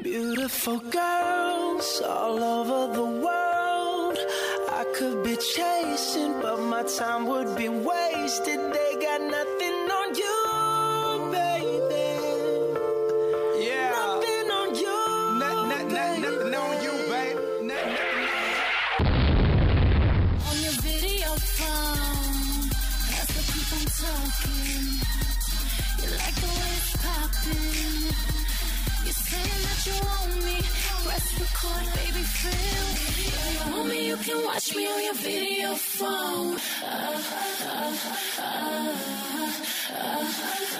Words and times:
Beautiful 0.00 0.78
girls 0.78 2.02
all 2.06 2.40
over 2.40 2.94
the 2.94 3.02
world. 3.04 4.16
I 4.70 4.84
could 4.94 5.24
be 5.24 5.36
chasing, 5.36 6.40
but 6.40 6.60
my 6.60 6.84
time 6.84 7.26
would 7.26 7.56
be 7.56 7.68
wasted. 7.68 8.60
They 8.72 8.96
got 9.02 9.20
nothing 9.22 9.90
on 9.98 10.14
you, 10.14 11.32
baby. 11.32 12.06
Yeah. 13.66 13.90
Nothing 13.90 14.50
on 14.60 14.74
you. 14.76 14.98
Nothing, 15.40 15.68
nothing, 15.68 15.88
nothing, 15.90 16.22
nothing 16.22 16.54
on 16.54 16.82
you, 16.84 16.92
babe. 17.10 17.38
Nothing, 17.66 17.92
nothing. 18.22 19.08
on 20.46 20.56
your 20.62 20.76
video 20.86 21.30
phone. 21.58 22.70
That's 23.10 23.30
what 23.34 23.46
keep 23.50 23.70
on 23.74 23.84
talking. 23.98 24.84
You 25.98 26.08
like 26.22 26.36
the 26.38 26.46
way 26.46 26.70
it's 26.78 26.92
popping. 27.02 28.37
Saying 29.38 29.62
that 29.62 29.86
you 29.86 29.96
want 30.08 30.44
me. 30.44 30.56
Press 31.04 31.26
record, 31.40 31.86
baby, 31.94 32.22
feel. 32.22 32.86
If 33.08 33.66
you 33.66 33.72
want 33.72 33.88
me, 33.88 34.06
you 34.08 34.16
can 34.16 34.44
watch 34.44 34.74
me 34.74 34.86
on 34.86 35.04
your 35.04 35.14
video 35.14 35.74
phone. 35.74 36.56
Uh, 36.82 36.86
uh, 36.86 37.68
uh, 37.68 38.42
uh, 38.42 38.94
uh, 39.94 40.26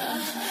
uh. 0.00 0.47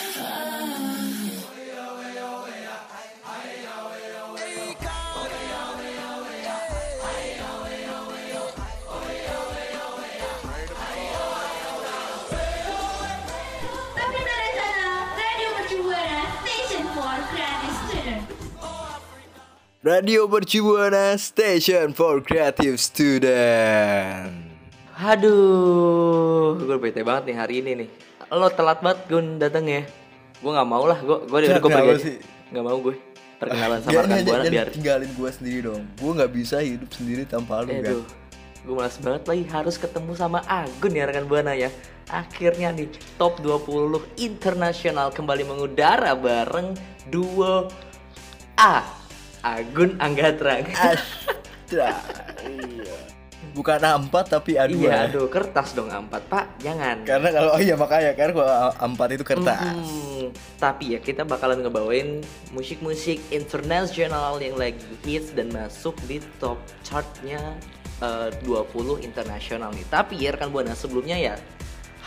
Radio 19.87 20.27
Mercubuana 20.27 21.15
Station 21.15 21.95
for 21.95 22.19
Creative 22.19 22.75
Student. 22.75 24.35
Aduh, 24.99 26.59
gue 26.59 26.75
bete 26.75 27.07
banget 27.07 27.31
nih 27.31 27.35
hari 27.39 27.63
ini 27.63 27.71
nih. 27.79 27.89
Lo 28.27 28.51
telat 28.51 28.83
banget 28.83 29.07
Gun 29.07 29.39
datang 29.39 29.63
ya. 29.63 29.87
Gue 30.43 30.51
nggak 30.51 30.67
mau 30.67 30.83
lah, 30.83 30.99
gue 30.99 31.23
gue 31.23 31.37
udah 31.39 31.63
gue 31.63 31.71
pergi? 31.71 32.19
Nggak 32.51 32.65
mau 32.67 32.77
gue. 32.83 32.99
Perkenalan 33.39 33.79
sama 33.87 34.03
rekan 34.03 34.27
gue 34.27 34.51
biar. 34.51 34.67
tinggalin 34.75 35.07
gue 35.15 35.29
sendiri 35.31 35.59
dong. 35.71 35.87
Gue 36.03 36.11
nggak 36.19 36.31
bisa 36.35 36.59
hidup 36.59 36.91
sendiri 36.91 37.23
tanpa 37.23 37.63
lu 37.63 37.71
kan. 37.71 37.87
Aduh, 37.87 38.03
gue 38.67 38.75
malas 38.75 38.99
banget 38.99 39.23
lagi 39.23 39.43
harus 39.47 39.79
ketemu 39.79 40.11
sama 40.19 40.43
Agun 40.51 40.99
ya 40.99 41.07
rekan 41.07 41.31
buana 41.31 41.55
ya. 41.55 41.71
Akhirnya 42.11 42.75
nih 42.75 42.91
top 43.15 43.39
20 43.39 44.03
internasional 44.19 45.15
kembali 45.15 45.47
mengudara 45.47 46.11
bareng 46.11 46.75
duo 47.07 47.71
A. 48.59 49.06
Agun 49.43 49.97
Anggatrang. 49.97 50.65
Astra. 50.73 51.99
iya. 52.47 52.97
Bukan 53.57 53.81
A4 53.81 54.13
tapi 54.29 54.53
A2. 54.53 54.85
iya, 54.85 55.09
aduh 55.09 55.25
kertas 55.33 55.73
dong 55.73 55.89
A4 55.89 56.13
pak, 56.29 56.45
jangan. 56.61 57.01
Karena 57.01 57.29
kalau 57.33 57.49
oh 57.57 57.61
iya 57.61 57.73
makanya 57.73 58.13
kan 58.13 58.29
kalau 58.29 58.53
A4 58.77 59.01
itu 59.17 59.25
kertas. 59.25 59.73
Hmm, 59.73 60.29
tapi 60.61 60.93
ya 60.93 60.99
kita 61.01 61.25
bakalan 61.25 61.65
ngebawain 61.65 62.21
musik-musik 62.53 63.17
internasional 63.33 64.37
yang 64.37 64.61
lagi 64.61 64.85
hits 65.01 65.33
dan 65.33 65.49
masuk 65.49 65.97
di 66.05 66.21
top 66.37 66.61
chartnya 66.85 67.57
eh, 68.05 68.29
20 68.45 69.01
internasional 69.01 69.73
nih. 69.73 69.89
Tapi 69.89 70.21
ya 70.21 70.37
rekan 70.37 70.53
buana 70.53 70.77
sebelumnya 70.77 71.17
ya 71.17 71.33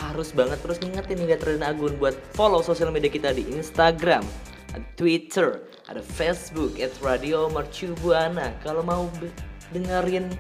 harus 0.01 0.33
banget 0.33 0.58
terus 0.64 0.81
ngingetin 0.81 1.20
nih 1.20 1.36
dan 1.36 1.62
Agun 1.67 1.92
buat 2.01 2.17
follow 2.33 2.64
sosial 2.64 2.89
media 2.89 3.12
kita 3.12 3.36
di 3.36 3.45
Instagram, 3.53 4.25
Twitter, 4.97 5.61
ada 5.91 5.98
Facebook 5.98 6.78
at 6.78 6.94
Radio 7.02 7.50
Mercu 7.50 7.98
Buana. 7.98 8.55
Kalau 8.62 8.86
mau 8.86 9.10
dengerin 9.74 10.30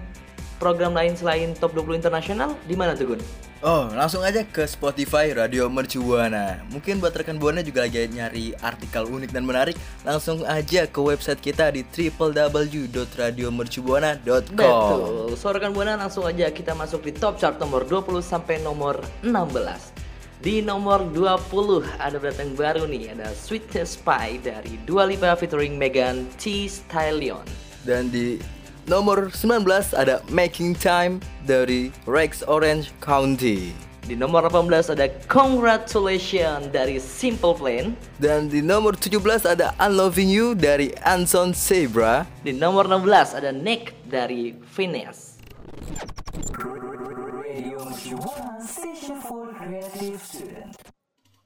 program 0.62 0.94
lain 0.94 1.18
selain 1.18 1.58
top 1.58 1.74
20 1.74 1.98
internasional 1.98 2.54
di 2.70 2.78
mana 2.78 2.94
tuh 2.94 3.10
Gun? 3.12 3.22
Oh, 3.60 3.92
langsung 3.92 4.24
aja 4.24 4.40
ke 4.40 4.64
Spotify 4.64 5.36
Radio 5.36 5.68
Mercubuana. 5.68 6.64
Mungkin 6.72 6.96
buat 6.96 7.12
rekan 7.12 7.36
Buana 7.36 7.60
juga 7.60 7.84
lagi 7.84 8.08
nyari 8.08 8.56
artikel 8.56 9.04
unik 9.04 9.36
dan 9.36 9.44
menarik, 9.44 9.76
langsung 10.00 10.40
aja 10.48 10.88
ke 10.88 10.96
website 10.96 11.44
kita 11.44 11.68
di 11.68 11.84
www.radiomercubuana.com. 11.84 14.56
Betul. 14.56 15.36
So 15.36 15.52
rekan 15.52 15.76
Buana 15.76 16.00
langsung 16.00 16.24
aja 16.24 16.48
kita 16.48 16.72
masuk 16.72 17.04
di 17.04 17.12
top 17.12 17.36
chart 17.36 17.60
nomor 17.60 17.84
20 17.84 18.24
sampai 18.24 18.64
nomor 18.64 19.04
16. 19.20 19.99
Di 20.40 20.64
nomor 20.64 21.04
20 21.12 22.00
ada 22.00 22.16
datang 22.16 22.56
baru 22.56 22.88
nih, 22.88 23.12
ada 23.12 23.28
Sweetest 23.36 24.00
Pie 24.00 24.40
dari 24.40 24.80
Dua 24.88 25.04
Lipa 25.04 25.36
featuring 25.36 25.76
Megan 25.76 26.24
Thee 26.40 26.64
Stallion. 26.64 27.44
Dan 27.84 28.08
di 28.08 28.40
nomor 28.88 29.28
19 29.28 29.68
ada 29.92 30.24
Making 30.32 30.72
Time 30.80 31.20
dari 31.44 31.92
Rex 32.08 32.40
Orange 32.48 32.88
County. 33.04 33.76
Di 34.08 34.16
nomor 34.16 34.48
18 34.48 34.96
ada 34.96 35.12
Congratulations 35.28 36.72
dari 36.72 36.96
Simple 36.96 37.52
Plan. 37.52 37.92
Dan 38.16 38.48
di 38.48 38.64
nomor 38.64 38.96
17 38.96 39.44
ada 39.44 39.76
Unloving 39.76 40.32
You 40.32 40.56
dari 40.56 40.88
Anson 41.04 41.52
Zebra. 41.52 42.24
Di 42.40 42.56
nomor 42.56 42.88
16 42.88 43.36
ada 43.36 43.52
Nick 43.52 43.92
dari 44.08 44.56
Finesse. 44.72 45.36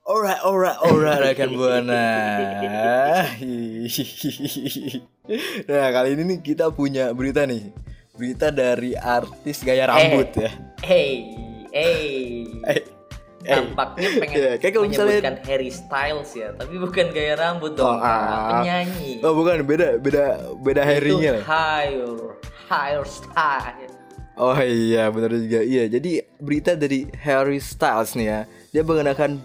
Alright, 0.04 0.38
alright, 0.46 0.78
alright 0.78 1.18
rekan 1.18 1.50
buana. 1.50 2.06
nah 5.66 5.86
kali 5.90 6.14
ini 6.14 6.22
nih 6.22 6.38
kita 6.44 6.70
punya 6.70 7.10
berita 7.10 7.42
nih, 7.42 7.74
berita 8.14 8.54
dari 8.54 8.94
artis 8.94 9.66
gaya 9.66 9.90
rambut 9.90 10.30
Eh, 10.30 10.44
ya. 10.46 10.50
Hey, 10.84 11.12
hey. 11.74 11.92
Eh, 12.62 12.70
eh. 12.70 12.82
Tampaknya 13.50 14.08
pengen 14.22 14.36
Iya, 14.38 14.52
kayak 14.62 14.72
kalau 14.72 14.86
misalnya- 14.86 15.18
menyebutkan 15.18 15.36
Harry 15.50 15.70
Styles 15.74 16.30
ya, 16.36 16.48
tapi 16.54 16.74
bukan 16.78 17.06
gaya 17.10 17.34
rambut 17.34 17.72
dong, 17.74 17.98
Oh, 17.98 18.04
ah. 18.04 18.62
penyanyi. 18.62 19.18
Oh 19.26 19.34
bukan, 19.34 19.66
beda, 19.66 19.98
beda, 19.98 20.24
beda. 20.54 20.82
Itu 20.86 21.18
hair, 21.42 22.06
hair 22.70 23.02
style. 23.02 23.93
Oh 24.34 24.58
iya, 24.58 25.08
benar 25.08 25.30
juga. 25.30 25.62
Iya, 25.62 25.86
jadi 25.88 26.26
berita 26.38 26.74
dari 26.74 27.06
Harry 27.22 27.58
Styles 27.58 28.14
nih 28.14 28.26
ya. 28.26 28.40
Dia 28.70 28.82
mengenakan 28.82 29.38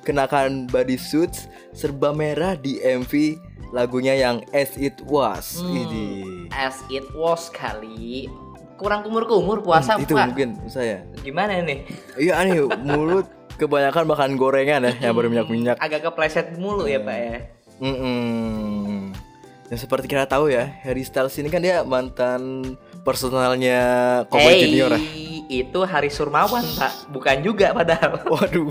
kenakan 0.00 0.64
bodysuit 0.66 1.28
serba 1.70 2.10
merah 2.10 2.56
di 2.56 2.80
MV 2.80 3.12
lagunya 3.70 4.16
yang 4.16 4.40
As 4.50 4.72
It 4.74 4.96
Was. 5.04 5.60
Hmm. 5.60 5.76
Ini. 5.76 6.06
As 6.50 6.80
it 6.88 7.04
was 7.12 7.46
kali. 7.46 8.26
Kurang 8.74 9.04
kumur-kumur 9.04 9.60
puasa, 9.60 9.94
Hmm, 9.94 10.02
itu 10.02 10.16
Pak. 10.16 10.32
mungkin 10.32 10.48
saya. 10.66 11.04
Gimana 11.20 11.60
nih? 11.60 11.84
Iya 12.16 12.40
nih, 12.42 12.64
mulut 12.80 13.28
kebanyakan 13.54 14.08
makan 14.08 14.30
gorengan 14.34 14.88
ya 14.88 14.92
yang 15.04 15.14
berminyak-minyak. 15.14 15.76
Agak 15.76 16.00
kepleset 16.02 16.56
mulu 16.56 16.88
ya, 16.88 16.96
Pak 16.98 17.16
ya. 17.20 17.36
Mm-mm. 17.78 18.89
Ya 19.70 19.78
seperti 19.78 20.10
kita 20.10 20.26
tahu 20.26 20.50
ya, 20.50 20.66
Harry 20.82 21.06
Styles 21.06 21.38
ini 21.38 21.46
kan 21.46 21.62
dia 21.62 21.86
mantan 21.86 22.74
personalnya 23.06 23.78
Cowboy 24.26 24.58
Hey, 24.58 24.60
Junior 24.66 24.90
ya. 24.90 25.00
itu 25.46 25.78
Hari 25.78 26.10
Surmawan, 26.10 26.66
Pak. 26.74 27.14
Bukan 27.14 27.38
juga 27.38 27.70
padahal. 27.70 28.18
Waduh, 28.34 28.66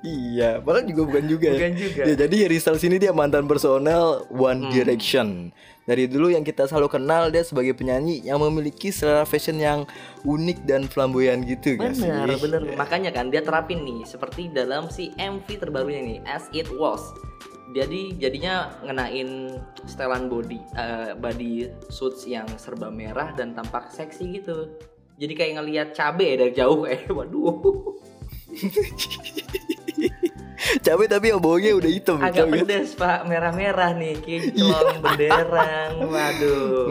iya, 0.00 0.56
bahkan 0.56 0.88
juga 0.88 1.02
bukan 1.04 1.24
juga 1.28 1.52
Bukan 1.52 1.72
ya. 1.72 1.80
juga. 1.84 2.02
Ya, 2.08 2.14
jadi 2.16 2.36
Harry 2.48 2.58
Styles 2.58 2.80
ini 2.80 2.96
dia 2.96 3.12
mantan 3.12 3.44
personel 3.44 4.24
One 4.32 4.72
Direction. 4.72 5.52
Dari 5.84 6.04
dulu 6.04 6.32
yang 6.32 6.44
kita 6.44 6.64
selalu 6.64 6.96
kenal 6.96 7.28
dia 7.28 7.44
sebagai 7.44 7.72
penyanyi 7.72 8.20
yang 8.20 8.40
memiliki 8.40 8.88
selera 8.88 9.24
fashion 9.24 9.56
yang 9.56 9.84
unik 10.20 10.64
dan 10.64 10.84
flamboyan 10.84 11.44
gitu 11.44 11.76
sih? 11.92 12.08
Bener, 12.08 12.40
bener. 12.40 12.60
Makanya 12.72 13.08
kan 13.08 13.28
dia 13.28 13.40
terapin 13.40 13.84
nih 13.84 14.04
seperti 14.04 14.48
dalam 14.48 14.88
si 14.88 15.12
MV 15.16 15.44
terbarunya 15.48 16.00
nih, 16.00 16.18
As 16.24 16.48
It 16.52 16.68
Was. 16.72 17.04
Jadi 17.68 18.16
jadinya 18.16 18.72
ngenain 18.80 19.60
setelan 19.84 20.26
body 20.26 20.58
eh, 20.72 21.12
body 21.12 21.68
suits 21.88 22.24
yang 22.24 22.48
serba 22.56 22.88
merah 22.88 23.36
dan 23.36 23.52
tampak 23.52 23.92
seksi 23.92 24.40
gitu. 24.40 24.72
Jadi 25.18 25.32
kayak 25.34 25.52
ngelihat 25.58 25.88
cabe 25.92 26.38
dari 26.38 26.52
jauh 26.54 26.86
kayak 26.86 27.10
waduh. 27.18 27.98
Cabe 30.84 31.08
tapi 31.08 31.32
baunya 31.32 31.72
udah 31.72 31.88
hitam 31.90 32.20
Agak 32.20 32.44
tau 32.44 32.48
gak? 32.50 32.60
pedes 32.66 32.92
Pak, 32.92 33.24
merah-merah 33.24 33.96
nih 33.96 34.20
Iya. 34.20 34.24
kinclong 34.24 35.00
benderang. 35.00 35.92
Waduh. 36.12 36.88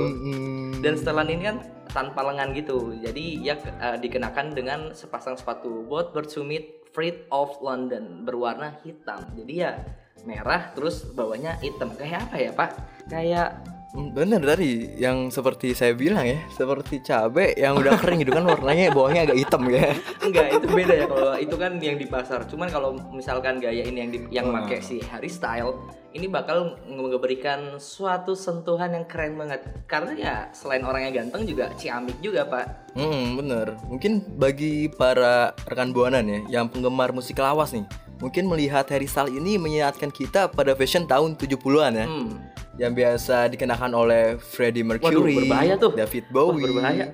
Dan 0.82 0.94
setelan 0.98 1.30
ini 1.30 1.44
kan 1.46 1.58
tanpa 1.92 2.26
lengan 2.26 2.58
gitu. 2.58 2.96
Jadi 2.98 3.44
ya 3.44 3.54
eh, 3.58 3.98
dikenakan 4.02 4.54
dengan 4.54 4.80
sepasang 4.94 5.38
sepatu 5.38 5.86
bot 5.86 6.10
bersumit 6.10 6.82
Fruit 6.90 7.30
of 7.30 7.54
London 7.62 8.26
berwarna 8.26 8.82
hitam. 8.82 9.22
Jadi 9.38 9.54
ya 9.62 9.78
merah 10.26 10.72
terus 10.74 11.04
bawahnya 11.14 11.60
hitam. 11.60 11.94
Kayak 11.94 12.30
apa 12.32 12.36
ya, 12.40 12.52
Pak? 12.56 12.70
Kayak 13.12 13.50
Bener 13.98 14.44
tadi 14.44 14.94
yang 15.00 15.34
seperti 15.34 15.74
saya 15.74 15.98
bilang 15.98 16.28
ya, 16.28 16.38
seperti 16.54 17.02
cabe 17.02 17.56
yang 17.58 17.80
udah 17.80 17.98
kering 17.98 18.22
gitu 18.22 18.36
kan 18.36 18.46
warnanya 18.46 18.94
bawahnya 18.94 19.26
agak 19.26 19.38
hitam 19.42 19.64
ya. 19.74 19.90
Enggak, 20.28 20.48
itu 20.54 20.68
beda 20.70 20.94
ya 20.94 21.06
kalau 21.10 21.34
itu 21.40 21.56
kan 21.58 21.72
yang 21.82 21.98
di 21.98 22.06
pasar. 22.06 22.46
Cuman 22.46 22.70
kalau 22.70 22.94
misalkan 23.10 23.58
gaya 23.58 23.82
ini 23.82 23.98
yang 23.98 24.12
di, 24.14 24.20
yang 24.30 24.46
Hmm. 24.52 24.60
pakai 24.62 24.86
si 24.86 25.02
Harry 25.08 25.32
Style, 25.32 25.82
ini 26.14 26.30
bakal 26.30 26.78
memberikan 26.86 27.82
suatu 27.82 28.38
sentuhan 28.38 28.94
yang 28.94 29.08
keren 29.10 29.34
banget. 29.34 29.66
Karena 29.90 30.12
ya 30.14 30.36
selain 30.54 30.86
orangnya 30.86 31.24
ganteng 31.24 31.48
juga 31.50 31.74
ciamik 31.74 32.22
juga, 32.22 32.46
Pak. 32.46 32.94
Hmm, 32.94 33.34
bener. 33.40 33.82
Mungkin 33.88 34.38
bagi 34.38 34.94
para 34.94 35.58
rekan 35.66 35.90
buanan 35.90 36.28
ya, 36.28 36.62
yang 36.62 36.70
penggemar 36.70 37.16
musik 37.16 37.40
lawas 37.40 37.74
nih, 37.74 37.88
mungkin 38.18 38.50
melihat 38.50 38.86
Harry 38.90 39.06
Styles 39.06 39.34
ini 39.34 39.58
mengingatkan 39.58 40.10
kita 40.10 40.50
pada 40.50 40.74
fashion 40.74 41.06
tahun 41.06 41.38
70-an 41.38 41.92
ya. 41.94 42.06
Hmm. 42.08 42.38
Yang 42.78 42.94
biasa 42.94 43.36
dikenakan 43.50 43.92
oleh 43.98 44.24
Freddie 44.38 44.86
Mercury, 44.86 45.34
Waduh, 45.34 45.38
berbahaya 45.42 45.74
tuh. 45.82 45.92
David 45.98 46.26
Wah, 46.30 46.34
Bowie. 46.34 46.64
berbahaya. 46.70 47.06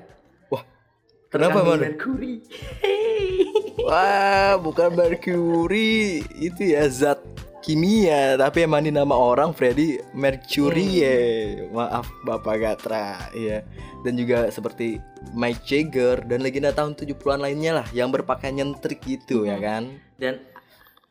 Wah, 0.52 0.64
kenapa 1.32 1.64
Manu? 1.64 1.82
Mercury. 1.88 2.34
Wah, 3.80 4.60
bukan 4.60 4.90
Mercury, 4.96 6.24
itu 6.36 6.62
ya 6.76 6.84
zat 6.88 7.20
kimia, 7.64 8.36
tapi 8.36 8.68
emang 8.68 8.84
ini 8.84 8.92
nama 8.92 9.16
orang 9.16 9.56
Freddie 9.56 10.04
Mercury 10.12 10.88
ya. 11.00 11.16
Maaf 11.72 12.12
Bapak 12.28 12.60
Gatra, 12.60 13.32
ya. 13.32 13.64
Dan 14.04 14.20
juga 14.20 14.52
seperti 14.52 15.00
Mike 15.32 15.64
Jagger 15.64 16.28
dan 16.28 16.44
legenda 16.44 16.76
tahun 16.76 16.92
70-an 16.96 17.40
lainnya 17.40 17.80
lah 17.80 17.88
yang 17.96 18.12
berpakaian 18.12 18.52
nyentrik 18.60 19.00
gitu 19.08 19.48
ya 19.48 19.56
kan. 19.64 19.96
dan 20.20 20.40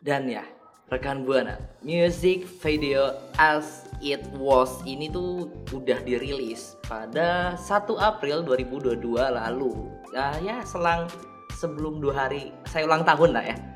dan 0.02 0.26
ya 0.26 0.42
rekan 0.90 1.22
buana 1.22 1.56
music 1.80 2.44
video 2.60 3.14
as 3.38 3.86
it 4.02 4.20
was 4.36 4.82
ini 4.82 5.06
tuh 5.08 5.48
udah 5.70 6.02
dirilis 6.02 6.74
pada 6.84 7.54
1 7.54 7.86
April 7.96 8.42
2022 8.44 8.98
lalu 9.16 9.72
ya 10.10 10.36
ya 10.42 10.56
selang 10.66 11.06
sebelum 11.54 12.02
dua 12.02 12.26
hari 12.26 12.50
saya 12.66 12.84
ulang 12.90 13.06
tahun 13.06 13.30
lah 13.38 13.44
ya 13.46 13.56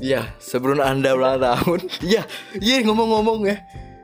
Iya, 0.00 0.32
sebelum 0.40 0.80
Anda 0.80 1.12
ulang 1.12 1.44
tahun. 1.44 1.84
Iya, 2.00 2.24
iya 2.56 2.80
ngomong-ngomong 2.88 3.44
ya. 3.44 3.60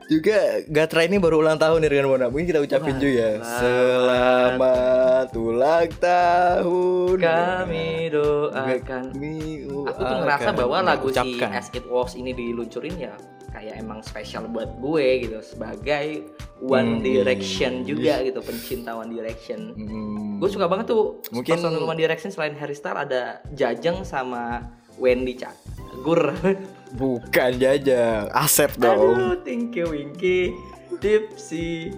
Juga 0.07 0.37
Gatra 0.63 1.03
ini 1.03 1.19
baru 1.19 1.39
ulang 1.39 1.55
tahun 1.55 1.83
ya 1.83 1.89
dengan 1.89 2.07
Mona. 2.07 2.25
Mungkin 2.27 2.47
kita 2.47 2.59
ucapin 2.59 2.95
Wah, 2.95 3.01
juga 3.01 3.11
ya. 3.13 3.31
selamat. 3.59 5.27
Ulang 5.33 5.89
tahun. 5.99 7.17
kami 7.17 7.87
doakan 8.07 9.03
Kami 9.11 9.35
aku 9.83 9.99
tuh 10.01 10.17
ngerasa 10.17 10.49
bahwa 10.53 10.77
lagu 10.81 11.07
Ucapkan. 11.07 11.49
si 11.49 11.55
As 11.55 11.67
It 11.71 11.85
Was 11.85 12.13
ini 12.13 12.31
diluncurin 12.31 12.95
ya 12.97 13.13
kayak 13.49 13.79
emang 13.79 13.99
spesial 13.99 14.45
buat 14.45 14.69
gue 14.77 15.23
gitu 15.23 15.39
sebagai 15.41 16.23
One 16.59 16.99
Hmm, 16.99 17.03
Direction 17.03 17.83
juga 17.83 18.21
gitu 18.21 18.39
pencinta 18.39 18.93
One 18.93 19.09
Direction 19.09 19.73
Hmm. 19.73 20.37
Gue 20.37 20.47
suka 20.47 20.65
banget 20.65 20.87
tuh 20.87 21.19
Mungkin- 21.31 21.57
One 21.79 21.97
Direction 21.97 22.29
selain 22.29 22.53
Harry 22.53 22.73
Styles 22.73 23.03
ada 23.03 23.41
Jajang 23.51 24.03
sama 24.03 24.61
Wendy 24.95 25.35
Cak. 25.35 25.51
Gur. 25.99 26.31
Bukan 26.95 27.51
jajang, 27.59 28.31
Asep 28.31 28.71
dong. 28.79 29.17
Aduh, 29.17 29.35
Tinky 29.43 29.83
Winky, 29.83 30.55
Dipsy, 31.03 31.91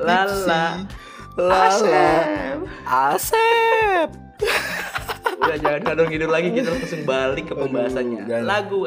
Lala, 0.00 0.82
Lala, 1.38 1.68
Asep. 1.70 2.58
Asep. 2.82 4.08
Udah 5.42 5.56
jangan 5.58 5.80
ngadong 5.86 6.08
ngidul 6.10 6.30
lagi 6.30 6.48
kita 6.50 6.70
langsung 6.70 7.02
balik 7.06 7.50
ke 7.50 7.54
pembahasannya. 7.54 8.26
jangan. 8.26 8.46
Lagu 8.46 8.86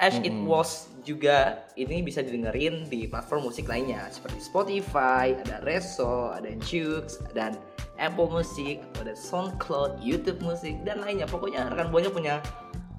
As 0.00 0.16
It 0.24 0.32
Was 0.48 0.88
juga 1.04 1.68
ini 1.76 2.00
bisa 2.00 2.24
didengerin 2.24 2.88
di 2.88 3.04
platform 3.04 3.52
musik 3.52 3.68
lainnya 3.68 4.08
seperti 4.08 4.40
Spotify, 4.40 5.36
ada 5.44 5.60
Reso, 5.60 6.32
ada 6.32 6.48
Joox, 6.64 7.20
dan 7.36 7.60
Apple 8.00 8.32
Music, 8.32 8.80
ada 8.96 9.12
SoundCloud, 9.12 10.00
YouTube 10.00 10.40
Music 10.40 10.80
dan 10.88 11.04
lainnya. 11.04 11.28
Pokoknya 11.28 11.68
rekan 11.68 11.92
buahnya 11.92 12.12
punya 12.12 12.34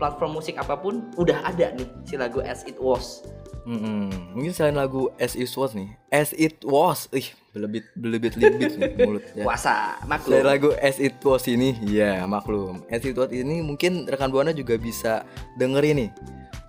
platform 0.01 0.42
musik 0.42 0.57
apa 0.57 0.74
pun 0.74 1.13
udah 1.13 1.45
ada 1.45 1.69
nih 1.77 1.86
si 2.01 2.18
lagu 2.18 2.42
As 2.42 2.65
It 2.65 2.81
Was. 2.81 3.21
Mm-mm. 3.62 4.33
Mungkin 4.33 4.50
selain 4.57 4.74
lagu 4.74 5.13
As 5.21 5.38
It 5.38 5.53
Was 5.53 5.77
nih, 5.77 5.94
As 6.09 6.33
It 6.33 6.65
Was, 6.65 7.06
ih 7.13 7.30
belebit 7.53 7.86
belebit 7.94 8.33
libit 8.33 8.74
nih 8.74 9.06
mulut 9.06 9.21
ya. 9.38 9.45
Puasa, 9.45 10.01
Selain 10.01 10.09
maklum. 10.09 10.42
lagu 10.42 10.69
As 10.81 10.98
It 10.98 11.21
Was 11.21 11.45
ini, 11.45 11.77
ya 11.86 12.25
maklum. 12.25 12.81
As 12.89 13.06
It 13.06 13.13
Was 13.13 13.30
ini 13.30 13.62
mungkin 13.62 14.09
rekan 14.09 14.33
buana 14.33 14.50
juga 14.50 14.81
bisa 14.81 15.21
dengerin 15.62 16.01
nih 16.01 16.09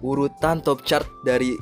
urutan 0.04 0.60
top 0.60 0.84
chart 0.84 1.08
dari 1.24 1.56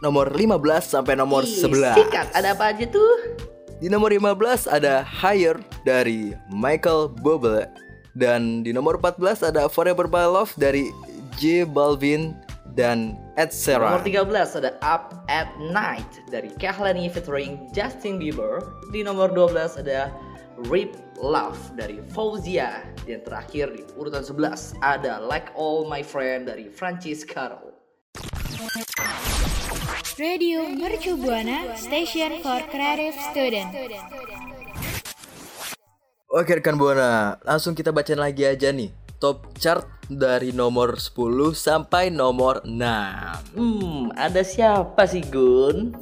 nomor 0.00 0.32
15 0.32 0.56
sampai 0.80 1.12
nomor 1.12 1.44
Ih, 1.44 1.60
11. 1.60 2.00
Sikat, 2.00 2.26
ada 2.32 2.56
apa 2.56 2.72
aja 2.72 2.88
tuh? 2.88 3.36
Di 3.82 3.92
nomor 3.92 4.16
15 4.16 4.64
ada 4.64 5.04
Higher 5.04 5.60
dari 5.84 6.32
Michael 6.48 7.12
Bublé 7.20 7.68
dan 8.14 8.62
di 8.62 8.70
nomor 8.70 8.96
14 9.02 9.50
ada 9.50 9.66
Forever 9.66 10.06
by 10.06 10.26
Love 10.30 10.54
dari 10.54 10.94
J 11.36 11.66
Balvin 11.66 12.38
dan 12.74 13.18
Ed 13.34 13.50
Sheeran. 13.50 13.98
Nomor 13.98 14.06
13 14.06 14.58
ada 14.62 14.70
Up 14.82 15.26
at 15.30 15.50
Night 15.58 16.06
dari 16.30 16.50
Kehlani 16.58 17.10
featuring 17.10 17.70
Justin 17.74 18.18
Bieber. 18.18 18.62
Di 18.94 19.02
nomor 19.02 19.30
12 19.34 19.82
ada 19.82 20.10
Rip 20.70 20.94
Love 21.18 21.58
dari 21.74 22.02
Fauzia. 22.14 22.82
Dan 23.06 23.22
terakhir 23.26 23.74
di 23.74 23.82
urutan 23.98 24.22
11 24.22 24.78
ada 24.82 25.22
Like 25.22 25.50
All 25.58 25.86
My 25.86 26.02
Friend 26.02 26.46
dari 26.46 26.70
Francis 26.70 27.26
Caro. 27.26 27.74
Radio 30.14 30.70
Mercu 30.70 31.18
Buana 31.18 31.74
Station 31.74 32.38
for 32.38 32.62
Creative 32.70 33.18
Student. 33.34 33.74
Oke 36.34 36.58
rekan 36.58 36.74
Buana, 36.74 37.38
langsung 37.46 37.78
kita 37.78 37.94
bacain 37.94 38.18
lagi 38.18 38.42
aja 38.42 38.74
nih 38.74 38.90
top 39.22 39.54
chart 39.54 39.86
dari 40.10 40.50
nomor 40.50 40.98
10 40.98 41.54
sampai 41.54 42.10
nomor 42.10 42.58
6. 42.66 43.54
Hmm, 43.54 44.10
ada 44.18 44.42
siapa 44.42 45.06
sih 45.06 45.22
Gun? 45.30 45.94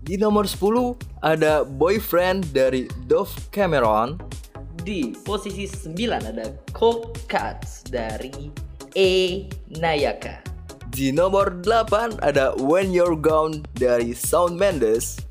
Di 0.00 0.16
nomor 0.16 0.48
10 0.48 0.96
ada 1.20 1.60
Boyfriend 1.60 2.56
dari 2.56 2.88
Dove 3.04 3.28
Cameron. 3.52 4.16
Di 4.80 5.12
posisi 5.28 5.68
9 5.68 6.24
ada 6.24 6.56
Cold 6.72 7.12
Cuts 7.28 7.84
dari 7.84 8.48
E 8.96 9.44
Nayaka. 9.76 10.40
Di 10.88 11.12
nomor 11.12 11.52
8 11.60 12.24
ada 12.24 12.56
When 12.56 12.96
You're 12.96 13.12
Gone 13.12 13.60
dari 13.76 14.16
Shawn 14.16 14.56
Mendes. 14.56 15.25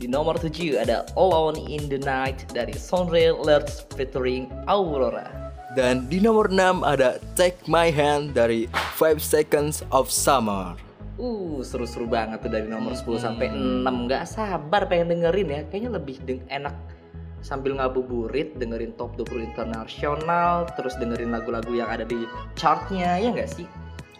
Di 0.00 0.08
nomor 0.08 0.40
7 0.40 0.80
ada 0.80 1.04
Alone 1.12 1.60
in 1.68 1.84
the 1.92 2.00
Night 2.00 2.48
dari 2.56 2.72
Sonra 2.72 3.36
Lerts 3.36 3.84
featuring 3.92 4.48
Aurora. 4.64 5.28
Dan 5.76 6.08
di 6.08 6.16
nomor 6.24 6.48
6 6.48 6.80
ada 6.88 7.20
Take 7.36 7.60
My 7.68 7.92
Hand 7.92 8.32
dari 8.32 8.64
5 8.96 9.20
Seconds 9.20 9.84
of 9.92 10.08
Summer. 10.08 10.72
Uh, 11.20 11.60
seru-seru 11.60 12.08
banget 12.08 12.40
tuh 12.40 12.48
dari 12.48 12.64
nomor 12.64 12.96
10 12.96 13.20
sampai 13.20 13.52
6. 13.52 14.08
Gak 14.08 14.24
sabar 14.24 14.88
pengen 14.88 15.20
dengerin 15.20 15.52
ya. 15.52 15.60
Kayaknya 15.68 15.90
lebih 16.00 16.16
deng- 16.24 16.48
enak 16.48 16.72
sambil 17.44 17.76
ngabuburit 17.76 18.56
dengerin 18.56 18.96
top 18.96 19.20
20 19.20 19.52
internasional, 19.52 20.64
terus 20.80 20.96
dengerin 20.96 21.28
lagu-lagu 21.28 21.76
yang 21.76 21.92
ada 21.92 22.08
di 22.08 22.24
chartnya, 22.56 23.20
ya 23.20 23.36
nggak 23.36 23.52
sih? 23.52 23.68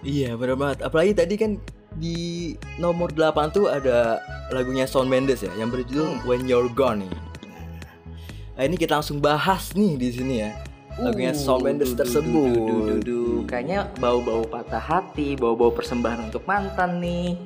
Iya 0.05 0.37
bener 0.37 0.61
banget. 0.61 0.85
Apalagi 0.85 1.13
tadi 1.17 1.41
kan 1.41 1.57
di 2.01 2.57
nomor 2.81 3.13
8 3.13 3.53
tuh 3.53 3.69
ada 3.69 4.19
lagunya 4.49 4.89
Shawn 4.89 5.07
Mendes 5.07 5.45
ya 5.45 5.53
yang 5.55 5.69
berjudul 5.69 6.25
When 6.25 6.49
You're 6.49 6.73
Gone 6.73 7.05
nih. 7.05 7.13
Nah 8.57 8.63
ini 8.65 8.75
kita 8.75 8.97
langsung 8.99 9.21
bahas 9.21 9.77
nih 9.77 10.01
di 10.01 10.09
sini 10.09 10.35
ya. 10.41 10.51
Lagunya 10.97 11.37
Shawn 11.37 11.61
Mendes 11.61 11.93
Uh, 11.93 11.97
du- 11.97 12.01
du- 12.01 12.17
du- 12.17 12.25
du- 12.25 12.65
tersebut. 12.65 13.47
Kayaknya 13.47 13.93
bau-bau 14.01 14.43
patah 14.43 14.81
hati, 14.81 15.37
bau-bau 15.37 15.69
persembahan 15.71 16.33
untuk 16.33 16.43
mantan 16.45 16.99
nih. 16.99 17.37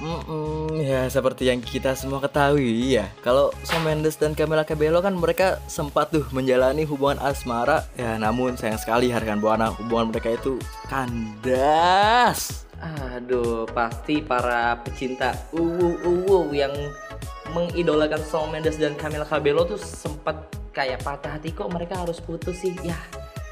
Mm-mm, 0.00 0.80
ya 0.80 1.04
seperti 1.12 1.52
yang 1.52 1.60
kita 1.60 1.92
semua 1.92 2.24
ketahui 2.24 2.96
ya 2.96 3.12
Kalau 3.20 3.52
Shawn 3.68 3.84
Mendes 3.84 4.16
dan 4.16 4.32
Camila 4.32 4.64
Cabello 4.64 5.04
kan 5.04 5.12
mereka 5.12 5.60
sempat 5.68 6.08
tuh 6.08 6.24
menjalani 6.32 6.88
hubungan 6.88 7.20
asmara 7.20 7.84
Ya 7.92 8.16
namun 8.16 8.56
sayang 8.56 8.80
sekali 8.80 9.12
hargan 9.12 9.44
buana 9.44 9.68
hubungan 9.68 10.08
mereka 10.08 10.32
itu 10.32 10.56
kandas 10.88 12.64
Aduh, 12.80 13.68
pasti 13.76 14.24
para 14.24 14.80
pecinta 14.80 15.36
uwu 15.52 16.00
uwu 16.00 16.56
yang 16.56 16.72
mengidolakan 17.52 18.22
Shawn 18.24 18.48
Mendes 18.54 18.80
dan 18.80 18.96
Camila 18.96 19.26
Cabello 19.26 19.68
tuh 19.68 19.76
sempat 19.76 20.48
kayak 20.72 21.02
patah 21.04 21.36
hati 21.36 21.52
kok 21.52 21.68
mereka 21.68 22.00
harus 22.00 22.22
putus 22.22 22.62
sih. 22.64 22.72
Ya, 22.80 22.96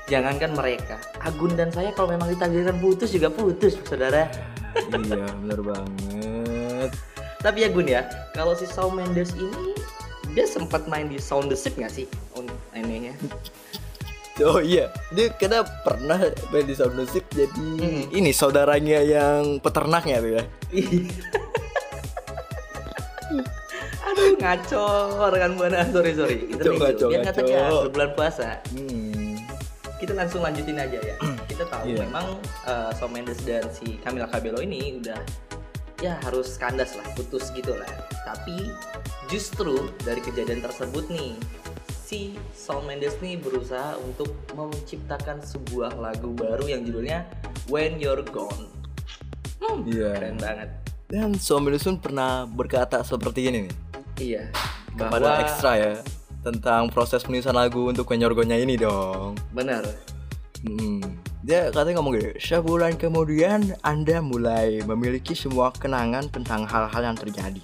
jangankan 0.09 0.57
mereka, 0.57 0.97
Agun 1.21 1.53
dan 1.59 1.69
saya 1.69 1.93
kalau 1.93 2.15
memang 2.15 2.33
ditakdirkan 2.33 2.81
putus 2.81 3.13
juga 3.13 3.29
putus, 3.29 3.77
saudara. 3.85 4.31
Iya 4.79 5.27
bener 5.43 5.59
banget 5.65 6.91
Tapi 7.43 7.67
ya 7.67 7.69
Gun 7.71 7.89
ya, 7.91 8.03
kalau 8.33 8.55
si 8.55 8.65
Shawn 8.71 8.95
Mendes 8.95 9.35
ini 9.35 9.75
dia 10.33 10.47
sempat 10.47 10.87
main 10.87 11.11
di 11.11 11.19
Sound 11.19 11.51
the 11.51 11.57
Ship 11.59 11.75
nggak 11.75 11.91
sih? 11.91 12.07
Un- 12.39 12.51
Ini 12.73 13.11
ya. 13.11 13.15
Oh 14.45 14.61
iya, 14.61 14.87
dia 15.11 15.29
kena 15.31 15.61
pernah 15.83 16.15
main 16.49 16.63
di 16.63 16.73
Sound 16.73 16.95
Music 16.95 17.27
jadi 17.29 17.51
Mm. 17.79 18.11
ini 18.13 18.31
saudaranya 18.31 18.99
yang 19.01 19.59
peternaknya 19.59 20.17
tuh 20.19 20.33
ya. 20.33 20.43
Aduh 24.01 24.35
ngaco 24.37 24.87
rekan 25.29 25.53
buana 25.55 25.85
sorry 25.87 26.13
sorry. 26.13 26.39
Kita 26.49 26.65
Ngaco, 26.65 26.73
nih, 26.73 26.81
ngaco, 26.81 27.07
biar 27.09 27.21
ngaco. 27.21 27.37
tegas 27.37 27.73
berbulan 27.85 28.11
puasa. 28.15 28.49
Hmm. 28.73 29.37
Kita 29.99 30.13
langsung 30.15 30.41
lanjutin 30.41 30.79
aja 30.79 30.99
ya. 30.99 31.17
Kita 31.51 31.65
tahu 31.67 31.83
Iya. 31.85 32.07
memang 32.07 32.27
eh, 32.65 32.91
Shawn 32.95 33.11
Mendes 33.11 33.43
dan 33.43 33.67
si 33.69 33.99
Camila 33.99 34.27
Cabello 34.27 34.59
ini 34.59 34.97
udah 34.97 35.19
ya 35.99 36.15
harus 36.23 36.55
kandas 36.57 36.95
lah, 36.95 37.05
putus 37.13 37.51
gitu 37.53 37.75
lah. 37.75 37.91
Tapi 38.25 38.71
justru 39.27 39.77
dari 40.01 40.23
kejadian 40.23 40.63
tersebut 40.63 41.11
nih 41.11 41.35
si 42.09 42.33
Shawn 42.57 42.89
Mendes 42.89 43.21
nih 43.21 43.37
berusaha 43.37 44.01
untuk 44.01 44.33
menciptakan 44.57 45.45
sebuah 45.45 45.93
lagu 46.01 46.33
baru 46.33 46.65
yang 46.65 46.81
judulnya 46.81 47.29
When 47.69 48.01
You're 48.01 48.25
Gone. 48.25 48.65
Hmm, 49.61 49.85
Iya. 49.85 50.17
keren 50.17 50.41
banget. 50.41 50.69
Dan 51.13 51.37
Shawn 51.37 51.69
Mendes 51.69 51.85
pun 51.85 52.01
pernah 52.01 52.49
berkata 52.49 53.05
seperti 53.05 53.53
ini 53.53 53.69
nih 53.69 53.75
Iya. 54.25 54.43
kepada 54.97 55.45
ekstra 55.45 55.77
ya 55.77 55.95
tentang 56.41 56.89
proses 56.89 57.21
penulisan 57.21 57.53
lagu 57.53 57.93
untuk 57.93 58.09
Kenyorgonya 58.09 58.57
ini 58.57 58.81
dong. 58.81 59.37
Benar. 59.53 59.85
Hmm. 60.65 61.05
Dia 61.45 61.69
katanya 61.69 62.01
ngomong 62.01 62.19
gini, 62.19 62.33
sebulan 62.41 62.97
kemudian 62.97 63.77
Anda 63.85 64.25
mulai 64.25 64.81
memiliki 64.83 65.37
semua 65.37 65.71
kenangan 65.77 66.33
tentang 66.33 66.65
hal-hal 66.65 67.03
yang 67.05 67.17
terjadi. 67.21 67.63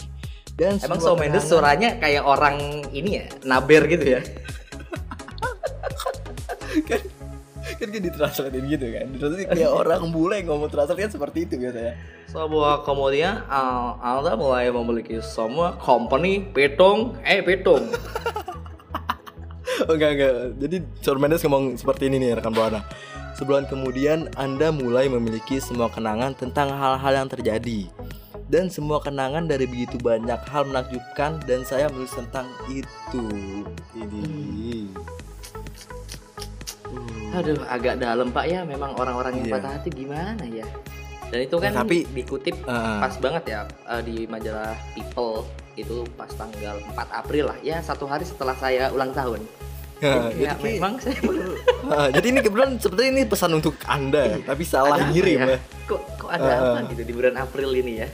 Dan 0.54 0.78
Emang 0.78 1.02
Shawn 1.02 1.18
Mendes 1.18 1.50
suaranya 1.50 1.98
kayak 1.98 2.22
orang 2.22 2.86
ini 2.94 3.18
ya, 3.18 3.26
naber 3.42 3.90
gitu 3.90 4.06
ya. 4.06 4.22
kan 6.88 7.02
kan 7.74 7.88
kan 7.90 8.02
ditranslatein 8.06 8.64
gitu 8.70 8.86
kan? 8.94 9.06
Ditranslatein 9.18 9.50
kayak 9.50 9.72
orang 9.74 10.02
bule 10.14 10.38
yang 10.38 10.54
ngomong 10.54 10.70
translate 10.70 11.02
kan 11.02 11.10
seperti 11.10 11.50
itu 11.50 11.58
biasanya. 11.58 11.98
Sebuah 12.30 12.86
kemudian 12.86 13.42
uh, 13.50 13.98
Anda 13.98 14.38
mulai 14.38 14.70
memiliki 14.70 15.18
semua 15.26 15.74
company 15.82 16.46
petung, 16.54 17.18
eh 17.26 17.42
petung. 17.42 17.90
oh, 19.90 19.92
enggak 19.98 20.10
enggak. 20.14 20.32
Jadi 20.62 20.76
Shawn 21.02 21.18
Mendes 21.18 21.42
ngomong 21.42 21.74
seperti 21.74 22.06
ini 22.06 22.22
nih 22.22 22.38
rekan 22.38 22.54
buana. 22.54 22.86
Sebulan 23.34 23.66
kemudian 23.66 24.30
anda 24.38 24.70
mulai 24.70 25.10
memiliki 25.10 25.58
semua 25.58 25.90
kenangan 25.90 26.38
tentang 26.38 26.70
hal-hal 26.70 27.18
yang 27.18 27.26
terjadi 27.26 27.90
dan 28.46 28.68
semua 28.68 29.00
kenangan 29.00 29.44
dari 29.44 29.64
begitu 29.64 29.96
banyak 29.96 30.36
hal 30.44 30.64
menakjubkan 30.64 31.40
dan 31.42 31.62
saya 31.62 31.88
menulis 31.88 32.12
tentang 32.12 32.44
itu 32.66 33.24
ini 33.94 34.88
Aduh, 37.34 37.58
agak 37.66 37.98
dalam 37.98 38.30
Pak 38.30 38.46
ya. 38.46 38.62
Memang 38.62 38.94
orang-orang 38.94 39.42
yang 39.42 39.46
Iya. 39.48 39.54
patah 39.58 39.70
hati 39.74 39.90
gimana 39.90 40.44
ya? 40.46 40.62
Dan 41.26 41.38
itu 41.42 41.56
kan 41.58 41.74
Ya, 41.74 41.82
tapi- 41.82 42.06
dikutip 42.06 42.54
Heeh. 42.62 42.98
pas 43.02 43.14
banget 43.18 43.44
ya 43.48 43.60
eh, 43.66 44.00
di 44.00 44.16
majalah 44.24 44.70
People 44.94 45.42
itu 45.74 46.06
pas 46.14 46.30
tanggal 46.30 46.78
4 46.86 47.10
April 47.10 47.50
lah 47.50 47.58
ya 47.58 47.82
satu 47.82 48.06
hari 48.06 48.22
setelah 48.22 48.54
saya 48.54 48.86
ulang 48.88 49.10
tahun. 49.10 49.42
Nah, 49.98 50.30
ya 50.30 50.54
jadi, 50.54 50.78
memang 50.78 51.00
saya 51.00 51.16
Ah, 51.90 52.06
jadi 52.08 52.26
ini 52.28 52.38
kebetulan 52.38 52.78
seperti 52.78 53.02
ini 53.08 53.22
pesan 53.24 53.50
untuk 53.52 53.74
anda 53.84 54.38
tapi 54.38 54.62
salah 54.62 54.94
Ada 54.94 55.10
ngirim 55.10 55.38
ya? 55.38 55.46
ya. 55.48 55.58
Kok 55.84 56.00
kok 56.14 56.30
ada 56.30 56.46
Ah. 56.46 56.58
apa 56.70 56.78
gitu 56.92 57.02
di 57.02 57.12
bulan 57.12 57.34
April 57.34 57.70
ini 57.74 57.92
ya? 57.98 58.08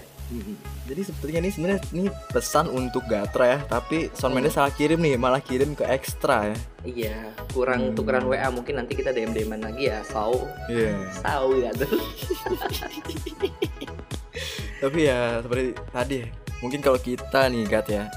Jadi 0.87 1.01
sepertinya 1.03 1.41
ini 1.43 1.51
sebenarnya 1.51 1.81
ini 1.91 2.07
pesan 2.31 2.71
untuk 2.71 3.03
Gatra 3.07 3.47
ya, 3.47 3.59
tapi 3.67 4.11
Shawn 4.15 4.31
Mendes 4.31 4.55
salah 4.55 4.71
kirim 4.71 5.03
nih, 5.03 5.19
malah 5.19 5.43
kirim 5.43 5.75
ke 5.75 5.83
ekstra 5.87 6.55
ya. 6.55 6.57
Iya, 6.87 7.17
kurang 7.51 7.95
tukeran 7.95 8.27
WA 8.31 8.47
mungkin 8.49 8.79
nanti 8.79 8.95
kita 8.95 9.11
DM 9.11 9.35
DM 9.35 9.59
lagi 9.59 9.91
ya. 9.91 10.07
Sau, 10.07 10.47
Iya. 10.71 10.95
sau 11.19 11.51
ya 11.59 11.75
tuh. 11.75 11.91
Tapi 14.81 14.99
ya 15.05 15.43
seperti 15.45 15.67
tadi, 15.93 16.19
mungkin 16.65 16.81
kalau 16.81 16.97
kita 16.97 17.51
nih 17.53 17.65
Gat 17.69 17.87
ya, 17.91 18.09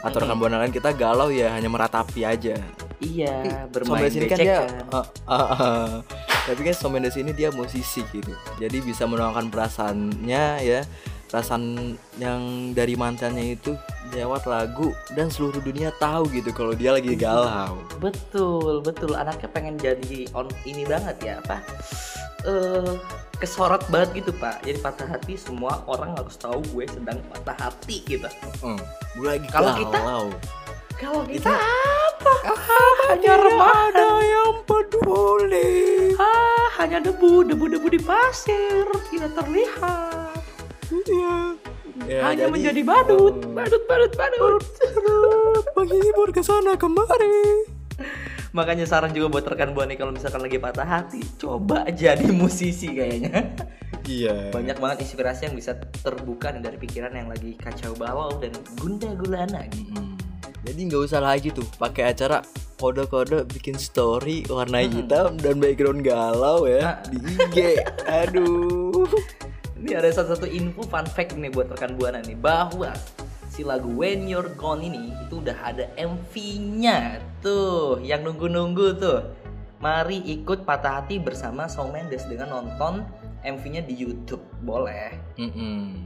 atau 0.00 0.18
rekan 0.22 0.38
buana 0.38 0.56
lain 0.62 0.72
kita 0.72 0.94
galau 0.96 1.28
ya 1.28 1.52
hanya 1.52 1.68
meratapi 1.68 2.24
aja. 2.24 2.56
Iya, 2.96 3.68
bermain 3.68 4.08
Mendes 4.08 4.16
ini 4.16 4.24
kan 4.24 4.38
dia, 4.40 4.64
becekan. 4.64 4.88
ah, 4.88 5.06
ah, 5.28 5.44
ah. 5.52 5.88
tapi 6.48 6.64
kan 6.64 6.72
Shawn 6.72 6.92
Mendes 6.96 7.20
ini 7.20 7.36
dia 7.36 7.52
musisi 7.52 8.00
gitu, 8.08 8.32
jadi 8.56 8.80
bisa 8.80 9.04
menuangkan 9.04 9.52
perasaannya 9.52 10.44
ya, 10.64 10.80
perasaan 11.36 11.92
yang 12.16 12.72
dari 12.72 12.96
mantannya 12.96 13.60
itu 13.60 13.76
lewat 14.16 14.48
lagu 14.48 14.96
dan 15.12 15.28
seluruh 15.28 15.60
dunia 15.60 15.92
tahu 16.00 16.32
gitu 16.32 16.48
kalau 16.48 16.72
dia 16.72 16.96
lagi 16.96 17.12
galau. 17.12 17.76
Betul, 18.00 18.80
betul. 18.80 19.12
Anaknya 19.12 19.52
pengen 19.52 19.76
jadi 19.76 20.32
on 20.32 20.48
ini 20.64 20.88
banget 20.88 21.20
ya, 21.20 21.34
apa? 21.44 21.60
Eh, 22.48 22.96
kesorot 23.36 23.84
banget 23.92 24.24
gitu, 24.24 24.32
Pak. 24.32 24.64
Jadi 24.64 24.80
patah 24.80 25.12
hati 25.12 25.36
semua 25.36 25.84
orang 25.84 26.16
harus 26.16 26.40
tahu 26.40 26.64
gue 26.72 26.88
sedang 26.88 27.20
patah 27.28 27.68
hati 27.68 28.00
gitu. 28.08 28.32
Hmm. 28.64 28.80
Gue 29.20 29.36
lagi 29.36 29.44
Kalau 29.52 29.76
kita-. 29.76 30.32
Kalau 30.96 31.22
kita 31.28 31.52
apa? 31.52 32.32
hanya 33.12 33.36
ada 33.60 34.08
yang 34.24 34.64
peduli. 34.64 36.16
Ah, 36.16 36.80
hanya 36.80 37.04
debu, 37.04 37.44
debu-debu 37.44 37.92
di 37.92 38.00
pasir, 38.00 38.88
tidak 39.12 39.36
terlihat. 39.36 40.25
Iya. 41.02 41.34
Ya, 42.04 42.20
hanya 42.24 42.46
jadi- 42.46 42.52
menjadi 42.52 42.80
badut, 42.82 43.34
Oh. 43.40 43.52
badut, 43.52 43.82
badut, 43.84 44.12
badut. 44.14 44.62
menghibur 45.76 46.28
ke 46.30 46.40
sana 46.40 46.74
kemari. 46.74 47.68
Makanya 48.50 48.84
saran 48.84 49.12
juga 49.12 49.28
buat 49.30 49.44
rekan 49.44 49.72
buana 49.72 49.92
nih 49.92 49.98
kalau 49.98 50.12
misalkan 50.12 50.40
lagi 50.40 50.56
patah 50.56 50.84
hati, 50.84 51.20
coba 51.36 51.84
jadi 51.86 52.24
musisi 52.32 52.88
kayaknya. 52.90 53.52
Iya. 54.02 54.48
Banyak 54.50 54.76
banget 54.76 54.98
inspirasi 55.02 55.46
yang 55.46 55.54
bisa 55.54 55.74
terbuka 55.98 56.54
dari 56.54 56.76
pikiran 56.76 57.12
yang 57.12 57.28
lagi 57.28 57.52
kacau 57.54 57.92
balau 57.92 58.32
dan 58.38 58.54
gunda 58.78 59.12
gulana 59.12 59.66
gitu. 59.68 59.92
Mm. 59.92 60.14
Jadi 60.64 60.80
nggak 60.82 61.02
usah 61.04 61.20
lagi 61.20 61.48
tuh 61.50 61.66
pakai 61.76 62.10
acara 62.10 62.42
kode-kode 62.76 63.46
bikin 63.46 63.76
story 63.76 64.42
warna 64.46 64.82
hitam 64.82 65.38
dan 65.38 65.58
background 65.58 66.02
galau 66.02 66.66
ya 66.66 66.82
Ah. 66.82 66.96
di 67.06 67.18
IG. 67.18 67.56
Aduh. 68.04 68.85
Ini 69.86 70.02
ada 70.02 70.10
satu 70.10 70.34
satu 70.34 70.50
info 70.50 70.82
fun 70.82 71.06
fact 71.06 71.38
nih 71.38 71.46
buat 71.46 71.70
rekan 71.70 71.94
buana 71.94 72.18
nih 72.18 72.34
bahwa 72.34 72.90
si 73.46 73.62
lagu 73.62 73.86
When 73.94 74.26
You're 74.26 74.50
Gone 74.58 74.82
ini 74.82 75.14
itu 75.14 75.38
udah 75.38 75.54
ada 75.62 75.86
MV-nya 75.94 77.22
tuh 77.38 78.02
yang 78.02 78.26
nunggu-nunggu 78.26 78.98
tuh. 78.98 79.30
Mari 79.78 80.26
ikut 80.26 80.66
patah 80.66 80.98
hati 80.98 81.22
bersama 81.22 81.70
Shawn 81.70 81.94
Mendes 81.94 82.26
dengan 82.26 82.58
nonton 82.58 83.06
MV-nya 83.46 83.86
di 83.86 83.94
YouTube. 83.94 84.42
Boleh. 84.66 85.14
Mm-mm. 85.38 86.02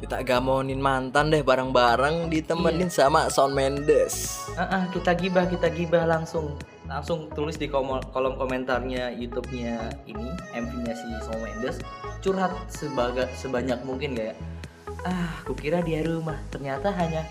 Kita 0.00 0.24
gamonin 0.24 0.80
mantan 0.80 1.28
deh 1.28 1.44
bareng-bareng 1.44 2.32
ditemenin 2.32 2.88
sama 2.88 3.28
Shawn 3.28 3.52
Mendes. 3.52 4.48
Ah, 4.56 4.64
ah, 4.64 4.84
kita 4.96 5.12
gibah, 5.12 5.44
kita 5.44 5.68
gibah 5.68 6.08
langsung. 6.08 6.56
Langsung 6.90 7.30
tulis 7.30 7.54
di 7.54 7.70
komo- 7.70 8.02
kolom 8.10 8.34
komentarnya 8.34 9.14
YouTube-nya 9.14 9.94
ini, 10.10 10.26
MV-nya 10.50 10.90
si 10.90 11.06
Shawn 11.22 11.38
Mendes. 11.38 11.78
Curhat 12.18 12.50
sebaga, 12.66 13.30
sebanyak 13.38 13.78
mungkin 13.86 14.18
kayak 14.18 14.34
Ah, 15.00 15.32
kukira 15.48 15.80
dia 15.80 16.04
rumah, 16.04 16.36
ternyata 16.52 16.92
hanya 16.92 17.24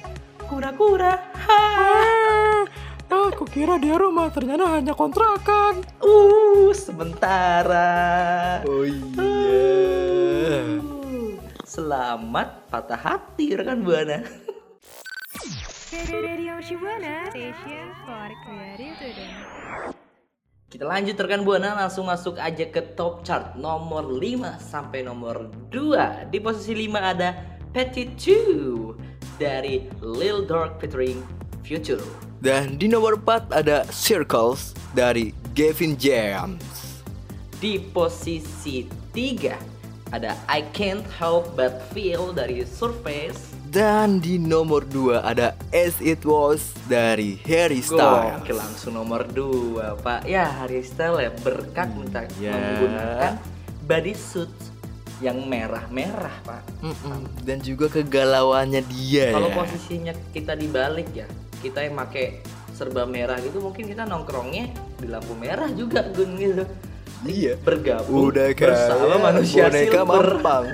kura-kura. 0.49 1.21
Ah, 1.45 2.65
aku 3.11 3.45
kira 3.45 3.77
dia 3.77 3.93
rumah 3.93 4.33
ternyata 4.33 4.73
hanya 4.79 4.97
kontrakan. 4.97 5.85
Uh, 6.01 6.73
sementara. 6.73 8.63
Oh 8.65 8.81
iya. 8.87 9.21
Uh, 9.21 10.81
Selamat 11.61 12.65
patah 12.73 12.97
hati 12.97 13.53
rekan 13.53 13.85
buana. 13.85 14.25
Radio 15.89 16.61
Shibuana 16.61 17.33
Station 17.33 17.89
for 18.05 18.29
Creative 18.45 18.93
Student. 19.01 19.33
Kita 20.69 20.85
lanjut 20.85 21.17
rekan 21.17 21.41
buana 21.41 21.73
langsung 21.73 22.05
masuk 22.05 22.37
aja 22.37 22.61
ke 22.69 22.93
top 22.93 23.25
chart 23.25 23.57
nomor 23.57 24.05
5 24.05 24.61
sampai 24.61 25.01
nomor 25.01 25.49
2. 25.73 26.29
Di 26.29 26.37
posisi 26.45 26.85
5 26.85 26.93
ada 26.93 27.33
Petit 27.73 28.05
2 28.05 29.41
dari 29.41 29.89
Lil 30.05 30.45
Durk 30.45 30.77
featuring 30.77 31.25
Future. 31.65 32.05
Dan 32.37 32.77
di 32.77 32.85
nomor 32.85 33.17
4 33.17 33.49
ada 33.49 33.81
Circles 33.89 34.77
dari 34.93 35.33
Gavin 35.57 35.97
James. 35.97 37.01
Di 37.57 37.81
posisi 37.81 38.85
3 39.09 40.13
ada 40.13 40.37
I 40.45 40.61
Can't 40.69 41.01
Help 41.17 41.57
But 41.57 41.81
Feel 41.89 42.29
dari 42.29 42.61
Surface. 42.61 43.57
Dan 43.69 44.17
di 44.17 44.41
nomor 44.41 44.81
2 44.81 45.21
ada 45.21 45.53
As 45.69 46.01
It 46.01 46.25
Was 46.25 46.73
dari 46.89 47.37
Harry 47.45 47.85
Styles. 47.85 48.41
Gokil 48.41 48.57
langsung 48.57 48.97
nomor 48.97 49.29
2 49.29 50.01
Pak. 50.01 50.25
Ya 50.25 50.49
Harry 50.57 50.81
Styles 50.81 51.21
ya 51.21 51.31
berkat 51.35 51.93
minta 51.93 52.25
Iya. 52.35 52.57
menggunakan 52.57 53.33
bodysuit 53.85 54.49
yang 55.21 55.45
merah-merah 55.45 56.33
Pak. 56.41 56.61
Mm-mm. 56.81 57.29
Dan 57.45 57.61
juga 57.61 57.91
kegalauannya 57.91 58.81
dia 58.89 59.29
Kalau 59.29 59.53
ya. 59.53 59.55
posisinya 59.55 60.13
kita 60.33 60.57
dibalik 60.57 61.13
ya, 61.13 61.29
kita 61.61 61.85
yang 61.85 61.93
make 61.93 62.41
serba 62.73 63.05
merah 63.05 63.37
gitu 63.37 63.59
mungkin 63.59 63.85
kita 63.85 64.01
nongkrongnya 64.01 64.71
di 64.97 65.05
lampu 65.05 65.37
merah 65.37 65.69
juga 65.69 66.09
gun 66.09 66.41
gitu. 66.41 66.65
Iya. 67.21 67.53
Bergabung 67.61 68.33
Udah 68.33 68.49
bersama 68.49 69.05
kayak 69.05 69.21
manusia 69.21 69.63
boneka 69.67 70.01
silver. 70.01 70.07
mampang. 70.33 70.65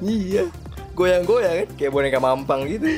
iya. 0.00 0.44
Goyang-goyang 0.92 1.54
kan? 1.64 1.68
Kayak 1.80 1.92
boneka 1.92 2.18
mampang 2.20 2.68
gitu. 2.68 2.88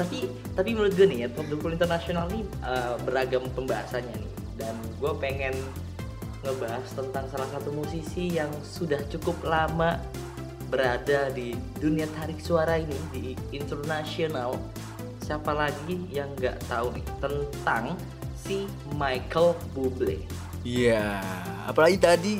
tapi 0.00 0.28
tapi 0.52 0.68
menurut 0.74 0.92
gue 0.92 1.06
nih 1.08 1.18
ya 1.24 1.28
top 1.32 1.46
20 1.52 1.78
internasional 1.78 2.26
nih 2.28 2.42
eh, 2.44 2.94
beragam 3.06 3.44
pembahasannya 3.54 4.16
nih. 4.18 4.32
Dan 4.56 4.74
gue 4.98 5.12
pengen 5.20 5.54
ngebahas 6.46 6.86
tentang 6.94 7.26
salah 7.30 7.48
satu 7.50 7.74
musisi 7.74 8.38
yang 8.38 8.50
sudah 8.62 9.02
cukup 9.10 9.34
lama 9.42 9.98
berada 10.66 11.30
di 11.30 11.54
dunia 11.78 12.06
tarik 12.18 12.42
suara 12.42 12.78
ini 12.78 12.98
di 13.14 13.24
internasional. 13.54 14.58
Siapa 15.22 15.50
lagi 15.50 16.06
yang 16.10 16.30
nggak 16.38 16.70
tahu 16.70 16.94
nih 16.94 17.06
tentang 17.18 17.98
si 18.38 18.70
Michael 18.94 19.58
Bublé? 19.74 20.22
Iya, 20.62 21.22
apalagi 21.66 21.98
tadi 21.98 22.34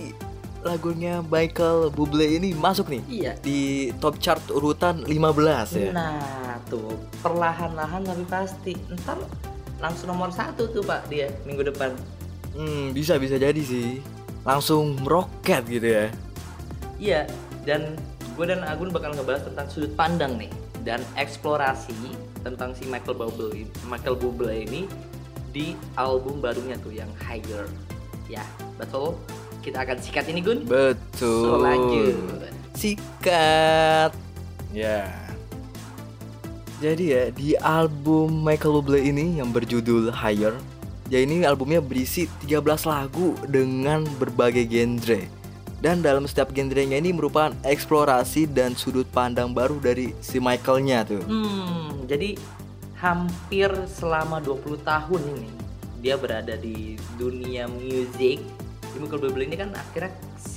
lagunya 0.65 1.21
Michael 1.27 1.93
Bublé 1.93 2.39
ini 2.41 2.57
masuk 2.57 2.89
nih 2.89 3.03
iya 3.07 3.33
di 3.41 3.91
top 4.01 4.17
chart 4.23 4.43
urutan 4.51 5.05
15 5.05 5.13
ya. 5.77 5.91
Nah 5.93 6.59
tuh 6.67 6.97
perlahan-lahan 7.21 8.03
tapi 8.03 8.25
pasti 8.27 8.73
ntar 9.03 9.21
langsung 9.79 10.09
nomor 10.09 10.33
satu 10.33 10.69
tuh 10.73 10.83
pak 10.83 11.07
dia 11.13 11.29
minggu 11.45 11.69
depan. 11.69 11.93
Hmm, 12.57 12.97
bisa 12.97 13.21
bisa 13.21 13.37
jadi 13.37 13.61
sih. 13.61 14.01
Langsung 14.47 14.97
meroket 15.03 15.63
gitu 15.69 15.87
ya. 15.87 16.07
Iya 16.97 17.21
dan 17.69 17.99
gue 18.37 18.47
dan 18.47 18.65
Agun 18.65 18.93
bakal 18.93 19.13
ngebahas 19.17 19.49
tentang 19.49 19.67
sudut 19.69 19.93
pandang 19.95 20.37
nih 20.41 20.53
dan 20.87 21.03
eksplorasi 21.19 21.95
tentang 22.47 22.73
si 22.79 22.87
Michael 22.87 23.19
Bublé 23.19 23.67
Michael 23.91 24.17
Bublé 24.17 24.65
ini 24.65 24.87
di 25.51 25.73
album 25.97 26.45
barunya 26.45 26.77
tuh 26.79 26.93
yang 26.93 27.09
Higher. 27.17 27.65
Ya 28.29 28.45
betul. 28.77 29.17
Kita 29.67 29.83
akan 29.83 29.99
sikat 29.99 30.31
ini 30.31 30.41
Gun. 30.47 30.63
Betul. 30.63 31.43
So 31.43 31.59
lanjut. 31.59 32.15
Sikat. 32.79 34.15
Ya. 34.71 35.11
Jadi 36.79 37.05
ya 37.11 37.25
di 37.35 37.59
album 37.59 38.47
Michael 38.47 38.79
Bublé 38.79 39.11
ini 39.11 39.43
yang 39.43 39.51
berjudul 39.51 40.15
Higher, 40.15 40.55
ya 41.11 41.19
ini 41.19 41.43
albumnya 41.43 41.83
berisi 41.83 42.31
13 42.47 42.63
lagu 42.87 43.35
dengan 43.51 44.07
berbagai 44.23 44.63
genre. 44.71 45.27
Dan 45.83 45.99
dalam 45.99 46.31
setiap 46.31 46.55
genrenya 46.55 47.03
ini 47.03 47.11
merupakan 47.11 47.53
eksplorasi 47.67 48.47
dan 48.47 48.79
sudut 48.79 49.09
pandang 49.11 49.51
baru 49.51 49.83
dari 49.83 50.15
si 50.23 50.39
Michaelnya 50.39 51.03
tuh. 51.03 51.25
Hmm, 51.27 52.07
jadi 52.07 52.39
hampir 53.03 53.73
selama 53.91 54.39
20 54.41 54.79
tahun 54.85 55.23
ini 55.37 55.51
dia 56.01 56.15
berada 56.15 56.55
di 56.55 57.01
dunia 57.19 57.67
musik. 57.67 58.41
Di 58.97 59.05
Michael 59.05 59.29
Bublé 59.29 59.45
ini 59.45 59.57
kan 59.61 59.71
akhirnya 59.77 60.09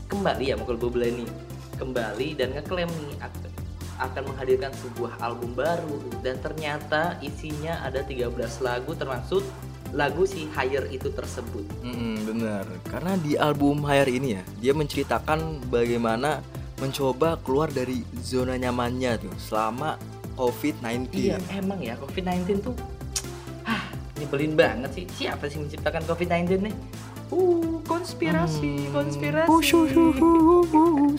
kembali 0.07 0.43
ya 0.47 0.55
Michael 0.55 0.79
Bublé 0.79 1.11
ini 1.11 1.27
kembali 1.75 2.39
dan 2.39 2.55
ngeklaim 2.55 2.87
nih 2.87 3.19
ak- 3.19 3.51
akan 3.99 4.31
menghadirkan 4.31 4.71
sebuah 4.79 5.19
album 5.19 5.51
baru 5.59 5.99
dan 6.23 6.39
ternyata 6.39 7.19
isinya 7.19 7.83
ada 7.83 7.99
13 7.99 8.31
lagu 8.63 8.95
termasuk 8.95 9.43
lagu 9.91 10.23
si 10.23 10.47
Higher 10.55 10.87
itu 10.87 11.11
tersebut. 11.11 11.67
Mm, 11.83 12.17
bener, 12.23 12.63
karena 12.87 13.19
di 13.19 13.35
album 13.35 13.83
Higher 13.83 14.07
ini 14.07 14.39
ya, 14.39 14.43
dia 14.63 14.71
menceritakan 14.71 15.67
bagaimana 15.67 16.39
mencoba 16.79 17.35
keluar 17.43 17.67
dari 17.67 18.07
zona 18.23 18.55
nyamannya 18.55 19.19
tuh 19.19 19.35
selama 19.35 19.99
COVID-19. 20.39 21.11
Iya, 21.11 21.43
emang 21.59 21.83
ya 21.83 21.99
COVID-19 21.99 22.63
tuh 22.63 22.75
ah, 23.67 23.83
nyebelin 24.15 24.55
banget 24.55 24.95
sih. 24.95 25.05
Siapa 25.11 25.51
sih 25.51 25.59
menciptakan 25.59 26.07
COVID-19 26.07 26.71
nih? 26.71 26.75
Uh, 27.29 27.77
konspirasi, 27.85 28.89
konspirasi. 28.89 29.49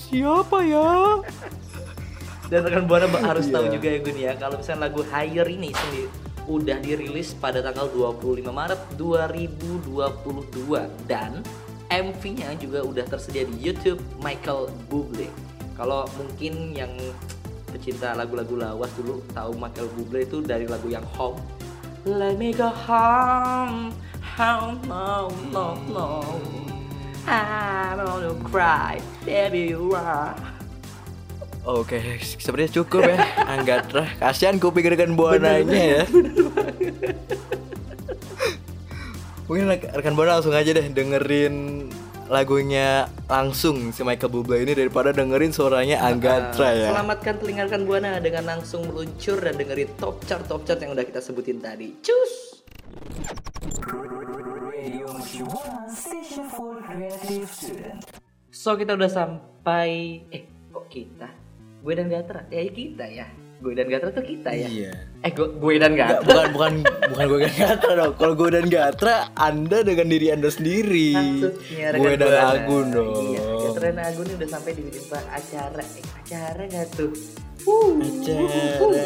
siapa 0.02 0.58
ya? 0.62 1.22
Dan 2.50 2.66
rekan 2.66 2.90
Buana 2.90 3.06
harus 3.22 3.46
tahu 3.46 3.70
Iya. 3.70 3.72
juga 3.78 3.88
ya 3.88 3.98
Gun 4.02 4.18
ya, 4.18 4.32
kalau 4.34 4.58
misalnya 4.58 4.90
lagu 4.90 5.06
Higher 5.06 5.46
ini 5.46 5.70
sendiri 5.70 6.10
udah 6.50 6.82
dirilis 6.82 7.30
pada 7.38 7.62
tanggal 7.62 7.86
25 7.94 8.50
Maret 8.50 8.80
2022 8.98 10.82
dan 11.06 11.46
MV-nya 11.86 12.58
juga 12.58 12.82
udah 12.82 13.06
tersedia 13.06 13.46
di 13.46 13.54
YouTube 13.60 14.02
Michael 14.18 14.66
Bublé. 14.90 15.30
Kalau 15.78 16.10
mungkin 16.18 16.74
yang 16.74 16.90
pecinta 17.66 18.18
lagu-lagu 18.18 18.58
lawas 18.58 18.90
dulu 18.98 19.22
tahu 19.30 19.54
Michael 19.54 19.86
Bublé 19.94 20.26
itu 20.26 20.42
dari 20.42 20.66
lagu 20.66 20.90
yang 20.90 21.06
Home. 21.14 21.38
Let 22.02 22.34
me 22.34 22.50
go 22.50 22.72
home, 22.72 23.92
home, 24.40 24.80
no, 24.88 25.28
no, 25.52 25.76
no. 25.92 26.08
I 27.28 27.92
wanna 28.00 28.32
cry, 28.48 28.96
baby 29.28 29.76
you 29.76 29.92
are. 29.92 30.32
Oke, 31.68 32.00
sepertinya 32.40 32.80
cukup 32.80 33.04
ya. 33.04 33.20
Anggatrah, 33.44 34.16
kasihan 34.16 34.56
kuping 34.56 34.88
rekan 34.88 35.12
buananya 35.12 35.76
ya. 36.00 36.02
Mungkin 39.44 39.68
rek- 39.68 39.92
rekan 39.92 40.16
buana 40.16 40.40
langsung 40.40 40.56
aja 40.56 40.72
deh 40.72 40.88
dengerin 40.88 41.84
lagunya 42.30 43.10
langsung 43.26 43.90
si 43.90 44.00
Michael 44.06 44.30
Bublé 44.30 44.62
ini 44.62 44.72
daripada 44.72 45.10
dengerin 45.10 45.50
suaranya 45.52 46.00
Anggatra 46.00 46.72
ya. 46.72 46.94
Selamatkan 46.94 47.42
telinga 47.42 47.66
rekan 47.66 47.82
Buana 47.84 48.22
dengan 48.22 48.56
langsung 48.56 48.86
meluncur 48.86 49.42
dan 49.42 49.58
dengerin 49.58 49.90
top 49.98 50.22
chart 50.24 50.46
top 50.46 50.62
chart 50.62 50.78
yang 50.80 50.94
udah 50.94 51.02
kita 51.04 51.18
sebutin 51.18 51.58
tadi. 51.58 51.92
Cus. 52.00 52.49
So 58.50 58.76
kita 58.76 58.92
udah 58.92 59.10
sampai 59.10 60.20
eh 60.28 60.44
kok 60.68 60.86
kita? 60.92 61.28
Gue 61.80 61.96
dan 61.96 62.12
Gatra. 62.12 62.44
Ya 62.52 62.60
kita 62.68 63.08
ya. 63.08 63.26
Gue 63.60 63.76
dan 63.76 63.88
Gatra 63.92 64.12
tuh 64.12 64.24
kita 64.24 64.52
ya. 64.52 64.68
Iya. 64.68 64.92
Eh 65.20 65.32
gue 65.32 65.48
gue 65.56 65.72
dan 65.80 65.92
Nggak, 65.96 66.24
Gatra. 66.24 66.28
bukan 66.28 66.44
bukan 66.52 66.72
bukan 67.12 67.24
gue 67.28 67.38
dan 67.44 67.54
Gatra 67.56 67.92
dong. 67.96 68.12
Kalau 68.20 68.34
gue 68.36 68.50
dan 68.52 68.66
Gatra, 68.68 69.16
Anda 69.36 69.78
dengan 69.84 70.06
diri 70.08 70.26
Anda 70.32 70.48
sendiri. 70.48 71.12
Maksudnya 71.16 71.86
Gue 71.96 72.12
dan. 72.20 72.32
Agun 72.56 72.86
dong. 72.92 73.36
Iya, 73.36 73.44
Gatra 73.68 73.86
dan 73.92 74.00
Agun 74.00 74.26
udah 74.36 74.48
sampai 74.48 74.72
di 74.76 74.82
acara. 75.12 75.82
Eh, 75.84 76.04
acara 76.20 76.62
gak 76.68 76.88
tuh? 76.96 77.12
Acara. 77.66 79.00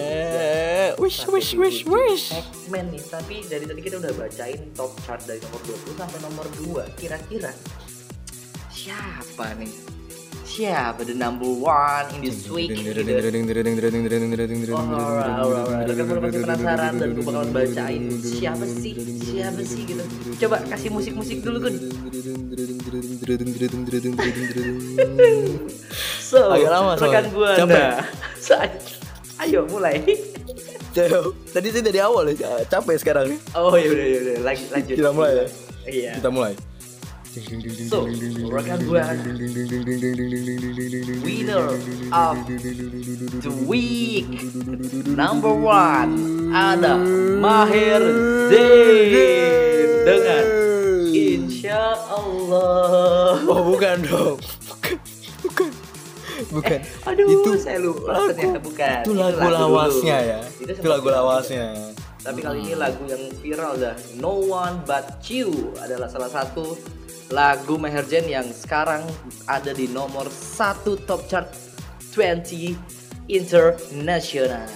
Wish 0.99 1.27
wish 1.27 1.53
wish 1.59 1.81
wish. 1.85 2.31
segmen 2.31 2.89
nih 2.95 3.03
tapi 3.13 3.45
dari 3.45 3.67
tadi 3.69 3.81
kita 3.83 4.01
udah 4.01 4.13
bacain 4.17 4.73
top 4.73 4.95
chart 5.05 5.21
dari 5.29 5.43
nomor 5.43 5.61
20 5.69 6.01
sampai 6.01 6.19
nomor 6.25 6.47
2 6.65 6.97
kira-kira 6.97 7.53
siapa 8.73 9.53
nih 9.59 9.94
siapa 10.45 11.01
the 11.03 11.13
number 11.13 11.49
one 11.49 12.05
in 12.13 12.21
this 12.23 12.45
week 12.47 12.69
gitu 12.71 13.01
Oh, 14.75 15.49
Buana 15.51 15.89
pasti 16.21 16.39
penasaran 16.39 16.93
dan 16.95 17.09
gue 17.11 17.25
bakalan 17.25 17.51
bacain 17.51 18.03
siapa 18.21 18.65
sih 18.67 18.93
siapa 19.19 19.61
sih 19.61 19.83
gitu 19.85 20.05
coba 20.41 20.61
kasih 20.67 20.91
musik-musik 20.91 21.41
dulu 21.41 21.59
kan 21.63 21.75
so 26.21 26.51
Agak 26.51 26.71
lama 26.71 26.93
rekan 26.95 27.25
Buana 27.31 27.59
Capek. 27.59 27.89
Sa- 28.37 28.69
ayo 29.41 29.65
mulai 29.67 29.99
Tadi 31.49 31.69
sih 31.69 31.83
dari 31.83 31.99
awal 31.99 32.31
ya, 32.31 32.63
capek 32.65 32.97
sekarang 32.97 33.35
oh 33.53 33.75
ya 33.75 33.89
udah 33.89 34.07
ya 34.07 34.19
udah 34.21 34.37
lanjut 34.45 34.69
lanjut 34.71 34.95
Kita 34.95 35.11
mulai 35.11 35.33
ya. 35.33 35.47
iya 35.85 36.13
Kita 36.15 36.31
mulai. 36.31 36.53
So, 37.91 38.07
rekan 38.47 38.87
Buana, 38.87 39.19
winner 41.27 41.67
of 42.15 42.39
the 43.43 43.51
week 43.67 44.31
number 45.11 45.51
one 45.51 46.15
ada 46.55 46.95
Mahir 47.43 48.07
Zain 48.55 49.91
dengan 50.07 50.45
Insya 51.11 51.99
Allah. 52.07 53.43
Oh 53.51 53.67
bukan 53.67 53.99
dong. 54.07 54.39
Bukan. 54.39 54.99
Bukan. 55.43 55.71
Bukan. 56.55 56.79
Aduh, 57.03 57.27
itu 57.27 57.51
saya 57.59 57.83
lupa 57.83 58.15
lagu. 58.15 58.31
ternyata 58.31 58.63
bukan. 58.63 59.03
Itu 59.03 59.13
lagu 59.19 59.39
dulu. 59.43 59.55
lawasnya 59.59 60.17
ya. 60.23 60.41
Itu 60.63 60.71
Itu 60.71 60.87
lagu 60.87 61.11
lawasnya. 61.11 61.67
Tapi 62.23 62.47
kali 62.47 62.59
ini 62.63 62.75
lagu 62.79 63.03
yang 63.11 63.27
viral 63.43 63.75
dah 63.75 63.99
No 64.23 64.39
One 64.39 64.87
But 64.87 65.19
You 65.27 65.75
adalah 65.83 66.07
salah 66.07 66.31
satu 66.31 66.79
lagu 67.35 67.75
Maher 67.75 68.07
Zain 68.07 68.31
yang 68.31 68.47
sekarang 68.55 69.03
ada 69.51 69.75
di 69.75 69.91
nomor 69.91 70.31
satu 70.31 70.95
top 71.03 71.27
chart 71.27 71.51
20 72.15 72.79
international. 73.27 74.71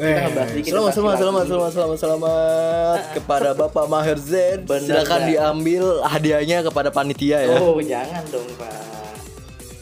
Kita 0.00 0.32
ngebahas 0.32 0.50
dikit 0.56 0.70
selamat, 0.72 0.92
selamat, 0.96 1.16
selamat, 1.20 1.44
selamat, 1.44 1.70
selamat, 1.76 1.98
selamat 2.08 3.00
kepada 3.12 3.50
Bapak 3.52 3.86
Maher 3.92 4.16
Zain. 4.16 4.64
Silakan 4.64 5.28
diambil 5.28 6.00
hadiahnya 6.08 6.64
kepada 6.64 6.88
panitia 6.88 7.44
ya. 7.44 7.60
Oh 7.60 7.76
jangan 7.84 8.24
dong 8.32 8.48
pak. 8.56 8.72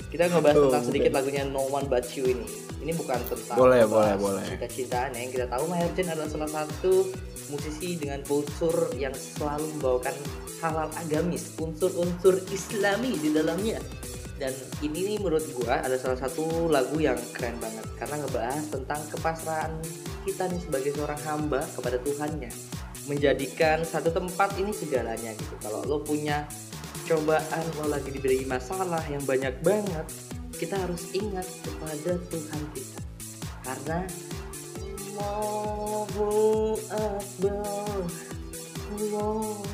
Kita 0.08 0.24
ngebahas 0.24 0.56
Oh, 0.56 0.64
tentang 0.72 0.84
sedikit 0.88 1.12
lagunya 1.12 1.44
No 1.44 1.68
One 1.68 1.84
But 1.84 2.08
You 2.16 2.32
ini. 2.32 2.48
Ini 2.80 2.92
bukan 2.96 3.20
tentang 3.28 3.56
Boleh, 3.60 3.84
boleh, 3.84 4.14
boleh. 4.16 4.44
cinta-cintaan 4.46 5.12
ya. 5.12 5.20
Yang 5.20 5.30
kita 5.36 5.46
tahu 5.52 5.64
Maher 5.68 5.90
Zain 5.92 6.08
adalah 6.08 6.30
salah 6.32 6.50
satu 6.64 6.92
musisi 7.52 8.00
dengan 8.00 8.20
kultur 8.24 8.88
yang 8.96 9.12
selalu 9.12 9.68
membawakan 9.76 10.16
halal 10.64 10.88
agamis, 10.96 11.52
unsur-unsur 11.60 12.40
Islami 12.48 13.20
di 13.20 13.36
dalamnya. 13.36 13.80
Dan 14.38 14.54
ini 14.80 15.12
nih 15.12 15.18
menurut 15.18 15.42
gua 15.58 15.82
ada 15.82 15.98
salah 15.98 16.14
satu 16.14 16.70
lagu 16.70 16.94
yang 17.02 17.18
keren 17.34 17.58
banget 17.58 17.82
karena 17.98 18.22
ngebahas 18.22 18.64
tentang 18.70 19.00
kepasrahan 19.10 19.72
kita 20.22 20.46
nih 20.46 20.60
sebagai 20.62 20.90
seorang 20.94 21.20
hamba 21.26 21.60
kepada 21.74 21.98
Tuhannya. 21.98 22.50
Menjadikan 23.10 23.82
satu 23.82 24.14
tempat 24.14 24.54
ini 24.56 24.70
segalanya 24.70 25.34
gitu. 25.34 25.54
Kalau 25.58 25.82
lo 25.82 25.98
punya 26.06 26.46
cobaan, 27.08 27.64
lo 27.74 27.88
lagi 27.88 28.12
diberi 28.12 28.44
masalah 28.44 29.00
yang 29.08 29.24
banyak 29.24 29.56
banget, 29.64 30.06
kita 30.54 30.76
harus 30.76 31.08
ingat 31.10 31.48
kepada 31.64 32.12
Tuhan 32.28 32.62
kita. 32.76 33.00
Karena 33.64 33.98
Allahu 35.18 36.28
Akbar. 36.88 38.00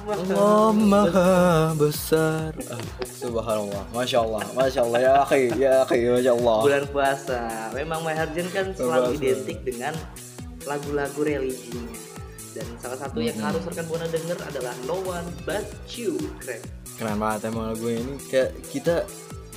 Allah 0.04 0.68
maha 0.74 1.32
besar 1.78 2.50
Ah, 2.66 2.82
Subhanallah 3.06 3.86
Masya 3.94 4.20
Allah 4.20 4.42
Masya 4.52 4.80
Allah 4.84 5.00
Ya 5.00 5.12
akhi 5.22 5.42
Ya 5.54 5.74
akhi 5.86 6.10
Masya 6.10 6.34
Allah 6.34 6.58
bulan 6.60 6.84
puasa. 6.90 7.40
Memang 7.72 8.02
Maharjan 8.02 8.50
kan 8.50 8.66
selalu 8.74 9.16
identik 9.16 9.62
dengan 9.62 9.94
lagu-lagu 10.66 11.16
religinya. 11.22 11.94
Dan 12.52 12.66
salah 12.76 12.98
satu 13.00 13.22
yang 13.22 13.38
Hmm. 13.38 13.48
harus 13.48 13.62
rekan 13.64 13.86
buana 13.86 14.06
denger 14.10 14.38
adalah 14.44 14.74
No 14.84 14.98
One 15.00 15.26
But 15.46 15.66
You. 15.94 16.18
Keren. 16.42 16.60
Keren 16.94 17.18
banget 17.18 17.48
emang 17.48 17.70
lagu 17.70 17.86
ini 17.86 18.14
Kayak 18.22 18.50
kita 18.68 18.94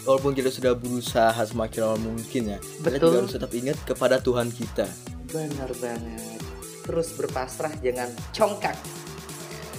Walaupun 0.04 0.32
kita 0.32 0.48
sudah 0.48 0.72
berusaha 0.72 1.36
semakin 1.38 1.80
awal 1.84 2.00
mungkin 2.00 2.42
ya 2.50 2.60
Kita 2.60 2.82
Betul. 2.88 3.02
juga 3.04 3.18
harus 3.20 3.34
tetap 3.34 3.52
ingat 3.52 3.78
kepada 3.84 4.16
Tuhan 4.18 4.50
kita 4.50 4.88
Benar 5.28 5.68
banget. 5.78 6.40
Terus 6.82 7.12
berpasrah 7.12 7.76
jangan 7.78 8.08
congkak. 8.32 8.80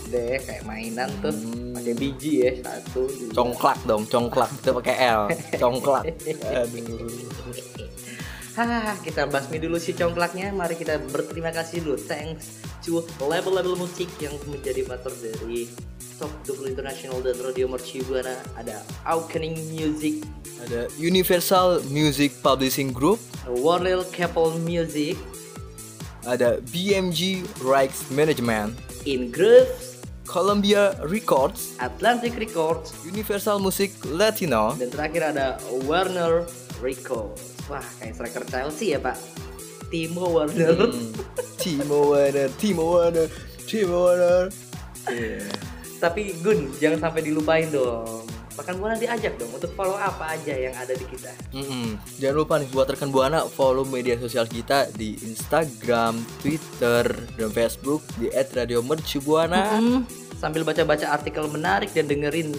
Deh 0.06 0.36
kayak 0.38 0.60
mainan 0.62 1.08
tuh 1.18 1.32
Hmm. 1.32 1.72
pakai 1.72 1.92
biji 1.94 2.32
ya 2.40 2.52
satu. 2.58 3.08
dua. 3.08 3.32
Congklak 3.32 3.80
dong 3.84 4.04
Congklak 4.04 4.52
Kita 4.54 4.70
pakai 4.74 4.94
L 5.08 5.22
Congklak 5.56 6.04
Aduh 6.60 7.08
Hah, 8.58 8.98
kita 9.06 9.30
basmi 9.30 9.62
dulu 9.62 9.78
si 9.78 9.94
congklaknya. 9.94 10.50
Mari 10.50 10.74
kita 10.74 10.98
berterima 11.14 11.54
kasih 11.54 11.78
dulu. 11.78 11.94
Thanks 11.94 12.58
to 12.82 13.06
label-label 13.22 13.78
musik 13.78 14.10
yang 14.18 14.34
menjadi 14.50 14.82
motor 14.82 15.14
dari 15.14 15.70
Top 16.18 16.34
20 16.42 16.74
International 16.74 17.22
dan 17.22 17.38
Radio 17.38 17.70
Merci 17.70 18.02
Buana. 18.02 18.34
Ada 18.58 18.82
Awakening 19.06 19.54
Music, 19.70 20.26
Ada 20.66 20.90
Universal 20.98 21.86
Music 21.86 22.34
Publishing 22.42 22.90
Group. 22.90 23.22
Warrell 23.46 24.02
Capel 24.10 24.58
Music, 24.66 25.14
Ada 26.26 26.58
BMG 26.74 27.46
Rights 27.62 28.10
Management. 28.10 28.74
In 29.06 29.30
Grooves, 29.30 30.02
Columbia 30.26 30.98
Records. 31.06 31.78
Atlantic 31.78 32.34
Records, 32.34 32.90
Universal 33.06 33.62
Music 33.62 33.94
Latino. 34.02 34.74
Dan 34.74 34.90
terakhir 34.90 35.30
ada 35.30 35.62
Warner 35.86 36.66
Records. 36.78 37.68
Wah, 37.68 37.84
kayak 38.00 38.14
striker 38.16 38.44
Chelsea 38.48 38.94
ya, 38.94 39.00
Pak. 39.02 39.18
Timo 39.88 40.28
Warner. 40.36 40.76
Hmm. 40.76 41.12
Timo 41.58 42.14
Werner 42.14 42.48
Timo 42.60 42.84
Werner 42.96 43.26
Timo 43.66 43.98
Werner 44.08 44.46
Iya. 45.08 45.40
Tapi 45.98 46.36
Gun, 46.44 46.70
jangan 46.78 47.08
sampai 47.08 47.24
dilupain 47.24 47.66
dong. 47.72 48.22
Bahkan 48.54 48.74
Buana 48.76 48.98
diajak 48.98 49.38
dong 49.38 49.50
untuk 49.54 49.70
follow 49.72 49.96
apa 49.96 50.34
aja 50.34 50.52
yang 50.52 50.74
ada 50.76 50.92
di 50.92 51.06
kita. 51.06 51.30
Mm-mm. 51.54 51.96
Jangan 52.18 52.36
lupa 52.36 52.54
nih 52.58 52.68
buat 52.74 52.90
rekan 52.90 53.08
buana 53.08 53.46
follow 53.46 53.86
media 53.86 54.18
sosial 54.18 54.44
kita 54.50 54.90
di 54.94 55.14
Instagram, 55.22 56.18
Twitter, 56.42 57.06
dan 57.38 57.50
Facebook 57.54 58.02
di 58.18 58.28
@radiomercubuana. 58.30 59.80
Sambil 60.38 60.62
baca-baca 60.62 61.06
artikel 61.06 61.46
menarik 61.50 61.90
dan 61.94 62.10
dengerin 62.10 62.52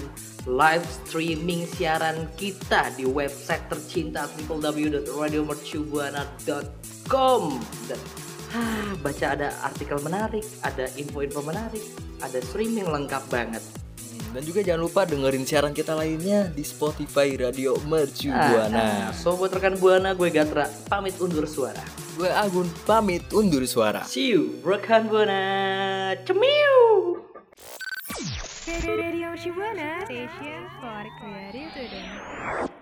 live 0.50 0.82
streaming 1.06 1.70
siaran 1.70 2.26
kita 2.34 2.90
di 2.98 3.06
website 3.06 3.70
tercinta 3.70 4.26
www.radiomercubuana.com 4.42 7.42
dan 7.86 8.00
ah, 8.52 8.92
baca 8.98 9.26
ada 9.30 9.54
artikel 9.62 10.02
menarik, 10.02 10.46
ada 10.62 10.90
info-info 10.96 11.42
menarik, 11.46 11.84
ada 12.20 12.42
streaming 12.42 12.90
lengkap 12.90 13.22
banget. 13.30 13.62
Hmm, 13.62 14.34
Dan 14.34 14.42
juga 14.42 14.66
jangan 14.66 14.82
lupa 14.82 15.06
dengerin 15.06 15.46
siaran 15.46 15.70
kita 15.70 15.94
lainnya 15.94 16.50
di 16.50 16.66
Spotify 16.66 17.38
Radio 17.38 17.78
Mercu 17.86 18.30
Ah, 18.30 18.50
Buana. 18.50 18.82
ah, 18.82 19.10
so 19.14 19.38
buat 19.38 19.54
rekan 19.54 19.78
Buana, 19.78 20.14
gue 20.14 20.30
Gatra 20.30 20.66
pamit 20.90 21.18
undur 21.22 21.46
suara. 21.46 21.82
Gue 22.18 22.28
Agun 22.28 22.68
pamit 22.84 23.24
undur 23.32 23.64
suara. 23.64 24.04
See 24.04 24.34
you, 24.34 24.60
rekan 24.66 25.06
Buana. 25.06 25.40
Cemiu. 26.26 27.29
Radio 28.70 29.36
Shibuana 29.36 30.06
Station 30.06 30.70
for 30.80 31.04
Creative 31.20 31.72
Student. 31.72 32.79